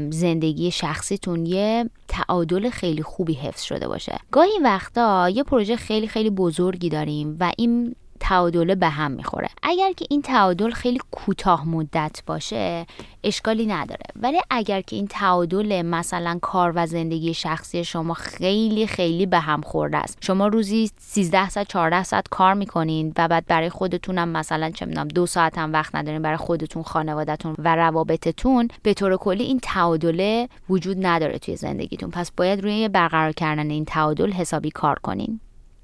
[0.09, 4.19] زندگی شخصیتون یه تعادل خیلی خوبی حفظ شده باشه.
[4.31, 9.49] گاهی وقتا یه پروژه خیلی خیلی بزرگی داریم و این تعادله به هم می‌خوره.
[9.63, 12.85] اگر که این تعادل خیلی کوتاه مدت باشه
[13.23, 14.03] اشکالی نداره.
[14.15, 19.61] ولی اگر که این تعادل مثلا کار و زندگی شخصی شما خیلی خیلی به هم
[19.61, 20.17] خورده است.
[20.21, 25.07] شما روزی 13 ساعت 14 ساعت کار می‌کنین و بعد برای خودتونم مثلا چه می‌دونم
[25.07, 30.45] دو ساعت هم وقت ندارین برای خودتون خانوادهتون و روابطتون به طور کلی این تعادل
[30.69, 32.11] وجود نداره توی زندگیتون.
[32.11, 35.39] پس باید روی برقرار کردن این تعادل حسابی کار کنین.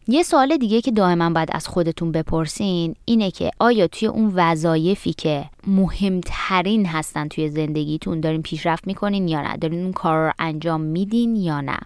[0.08, 5.14] یه سوال دیگه که دائما باید از خودتون بپرسین اینه که آیا توی اون وظایفی
[5.14, 10.82] که مهمترین هستن توی زندگیتون دارین پیشرفت می‌کنین یا نه؟ دارین اون کار رو انجام
[10.82, 11.78] میدین یا نه؟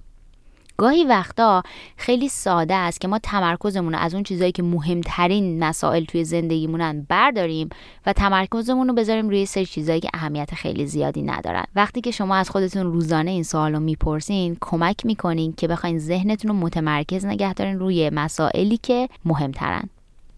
[0.79, 1.63] گاهی وقتا
[1.97, 7.05] خیلی ساده است که ما تمرکزمون رو از اون چیزایی که مهمترین مسائل توی زندگیمونن
[7.09, 7.69] برداریم
[8.05, 11.63] و تمرکزمون رو بذاریم روی سری چیزایی که اهمیت خیلی زیادی ندارن.
[11.75, 16.51] وقتی که شما از خودتون روزانه این سوال رو می‌پرسین کمک می‌کنین که بخواین ذهنتون
[16.51, 19.89] رو متمرکز نگه دارین روی مسائلی که مهمترن.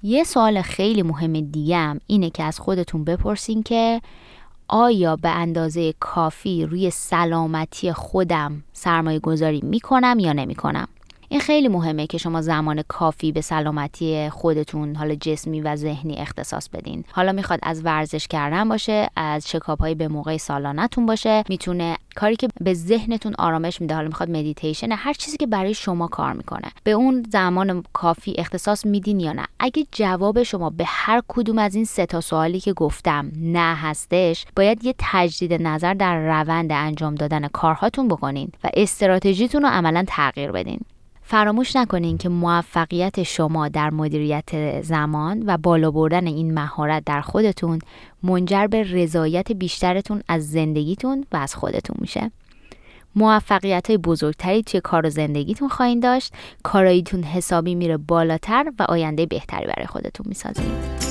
[0.04, 4.02] یه سوال خیلی مهم دیگه هم اینه که از خودتون بپرسین که
[4.74, 10.88] آیا به اندازه کافی روی سلامتی خودم سرمایه گذاری می کنم یا نمی کنم
[11.32, 16.70] این خیلی مهمه که شما زمان کافی به سلامتی خودتون حالا جسمی و ذهنی اختصاص
[16.70, 17.04] بدین.
[17.12, 22.36] حالا می‌خواد از ورزش کردن باشه از چکاپ های به موقع سالانتون باشه می‌تونه کاری
[22.36, 26.72] که به ذهنتون آرامش میده حالا می‌خواد مدیتیشن هر چیزی که برای شما کار می‌کنه.
[26.84, 31.76] به اون زمان کافی اختصاص میدین یا نه؟ اگه جواب شما به هر کدوم از
[31.76, 37.16] این سه تا سوالی که گفتم نه هستش باید یه تجدید نظر در روند انجام
[37.16, 40.80] دادن کارهاتون بکنین و استراتژیتون رو عملا تغییر بدین.
[41.32, 47.80] فراموش نکنین که موفقیت شما در مدیریت زمان و بالا بردن این مهارت در خودتون
[48.24, 52.32] منجر به رضایت بیشترتون از زندگیتون و از خودتون میشه.
[53.16, 59.26] موفقیت های بزرگتری توی کار و زندگیتون خواهید داشت کاراییتون حسابی میره بالاتر و آینده
[59.26, 61.11] بهتری برای خودتون می‌سازین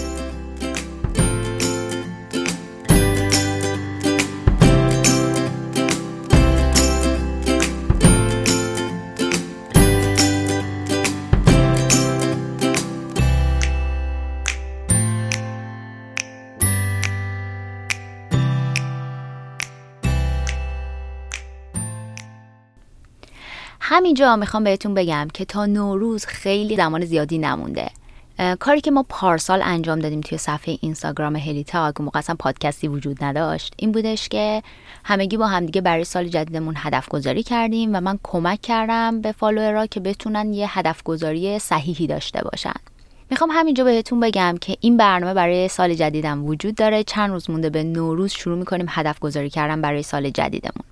[23.92, 27.90] همینجا می‌خوام بهتون بگم که تا نوروز خیلی زمان زیادی نمونده.
[28.60, 33.24] کاری که ما پارسال انجام دادیم توی صفحه اینستاگرام هلی تاگ موقع اصلا پادکستی وجود
[33.24, 34.62] نداشت این بودش که
[35.04, 39.86] همگی با همدیگه برای سال جدیدمون هدف گذاری کردیم و من کمک کردم به فالوورا
[39.86, 42.74] که بتونن یه هدف گذاری صحیحی داشته باشن.
[43.30, 47.04] می‌خوام همینجا بهتون بگم که این برنامه برای سال جدیدم وجود داره.
[47.04, 50.84] چند روز مونده به نوروز شروع می‌کنیم هدف گذاری کردن برای سال جدیدمون.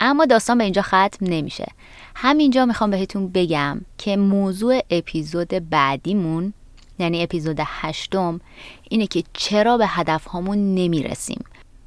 [0.00, 1.66] اما داستان به اینجا ختم نمیشه.
[2.14, 6.52] همینجا می‌خوام بهتون بگم که موضوع اپیزود بعدیمون
[6.98, 8.40] یعنی اپیزود هشتم
[8.88, 11.44] اینه که چرا به هدف هامون نمی‌رسیم.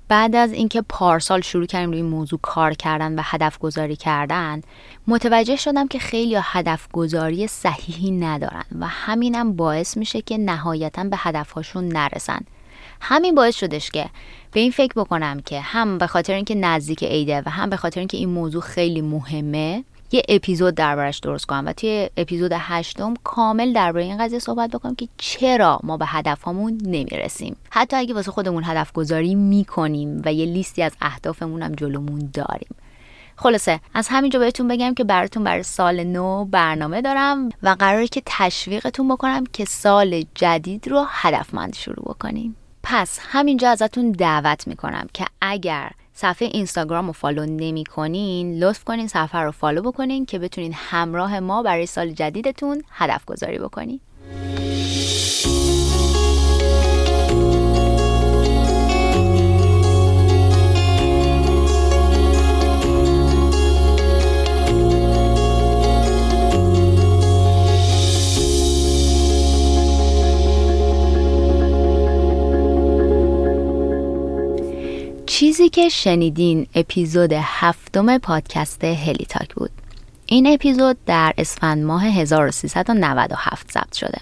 [0.08, 4.62] بعد از اینکه پارسال شروع کردیم روی این موضوع کار کردن و هدف گذاری کردن
[5.08, 11.18] متوجه شدم که خیلی هدف گذاری صحیحی ندارن و همینم باعث میشه که نهایتا به
[11.20, 12.40] هدفهاشون نرسن.
[13.02, 14.10] همین باعث شدش که
[14.54, 18.00] به این فکر بکنم که هم به خاطر اینکه نزدیک عیده و هم به خاطر
[18.00, 23.74] اینکه این موضوع خیلی مهمه یه اپیزود دربارش درست کنم و توی اپیزود هشتم کامل
[23.74, 27.56] درباره این قضیه صحبت بکنم که چرا ما به هدفمون نمی‌رسیم.
[27.70, 32.76] حتی اگه واسه خودمون هدف گذاری می‌کنیم و یه لیستی از اهدافمون هم جلومون داریم.
[33.36, 38.22] خلاصه از همینجا بهتون بگم که براتون برای سال نو برنامه دارم و قراره که
[38.26, 42.56] تشویقتون بکنم که سال جدید رو هدفمند شروع بکنیم.
[42.84, 49.08] پس همینجا ازتون دعوت می‌کنم که اگر صفحه اینستاگرام رو follow نمی کنین لطف کنین
[49.08, 54.00] صفحه رو follow بکنین که بتونین همراه ما برای سال جدیدتون هدف گذاری بکنین.
[75.64, 79.70] چیزی که شنیدین اپیزود هفتم پادکست هلی تاک بود.
[80.26, 84.18] این اپیزود در اسفند ماه 1397 ضبط شده.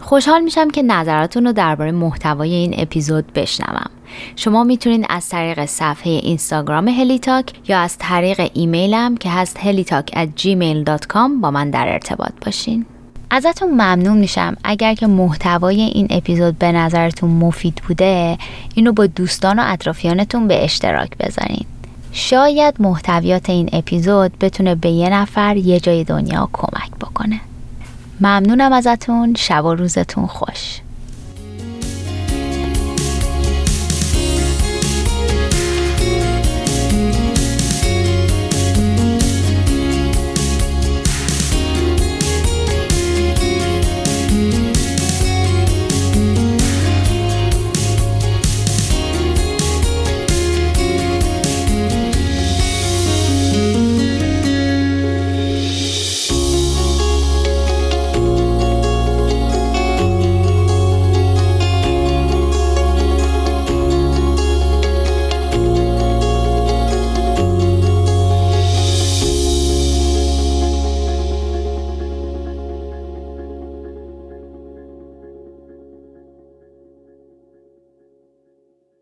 [0.00, 3.90] خوشحال میشم که نظراتون رو درباره محتوای این اپیزود بشنوم.
[4.36, 10.40] شما می‌تونید از طریق صفحه اینستاگرام هلیتاک یا از طریق ایمیلم که هست هلیتاک at
[10.42, 12.86] gmail.com با من در ارتباط باشین.
[13.34, 14.56] ازتون ممنون میشم.
[14.64, 18.38] اگر که محتوای این اپیزود به نظرتون مفید بوده
[18.74, 21.64] اینو با دوستان و اطرافیانتون به اشتراک بذارین.
[22.12, 27.40] شاید محتویات این اپیزود بتونه به یه نفر یه جای دنیا کمک بکنه.
[28.20, 29.34] ممنونم ازتون.
[29.34, 30.80] شب و روزتون خوش.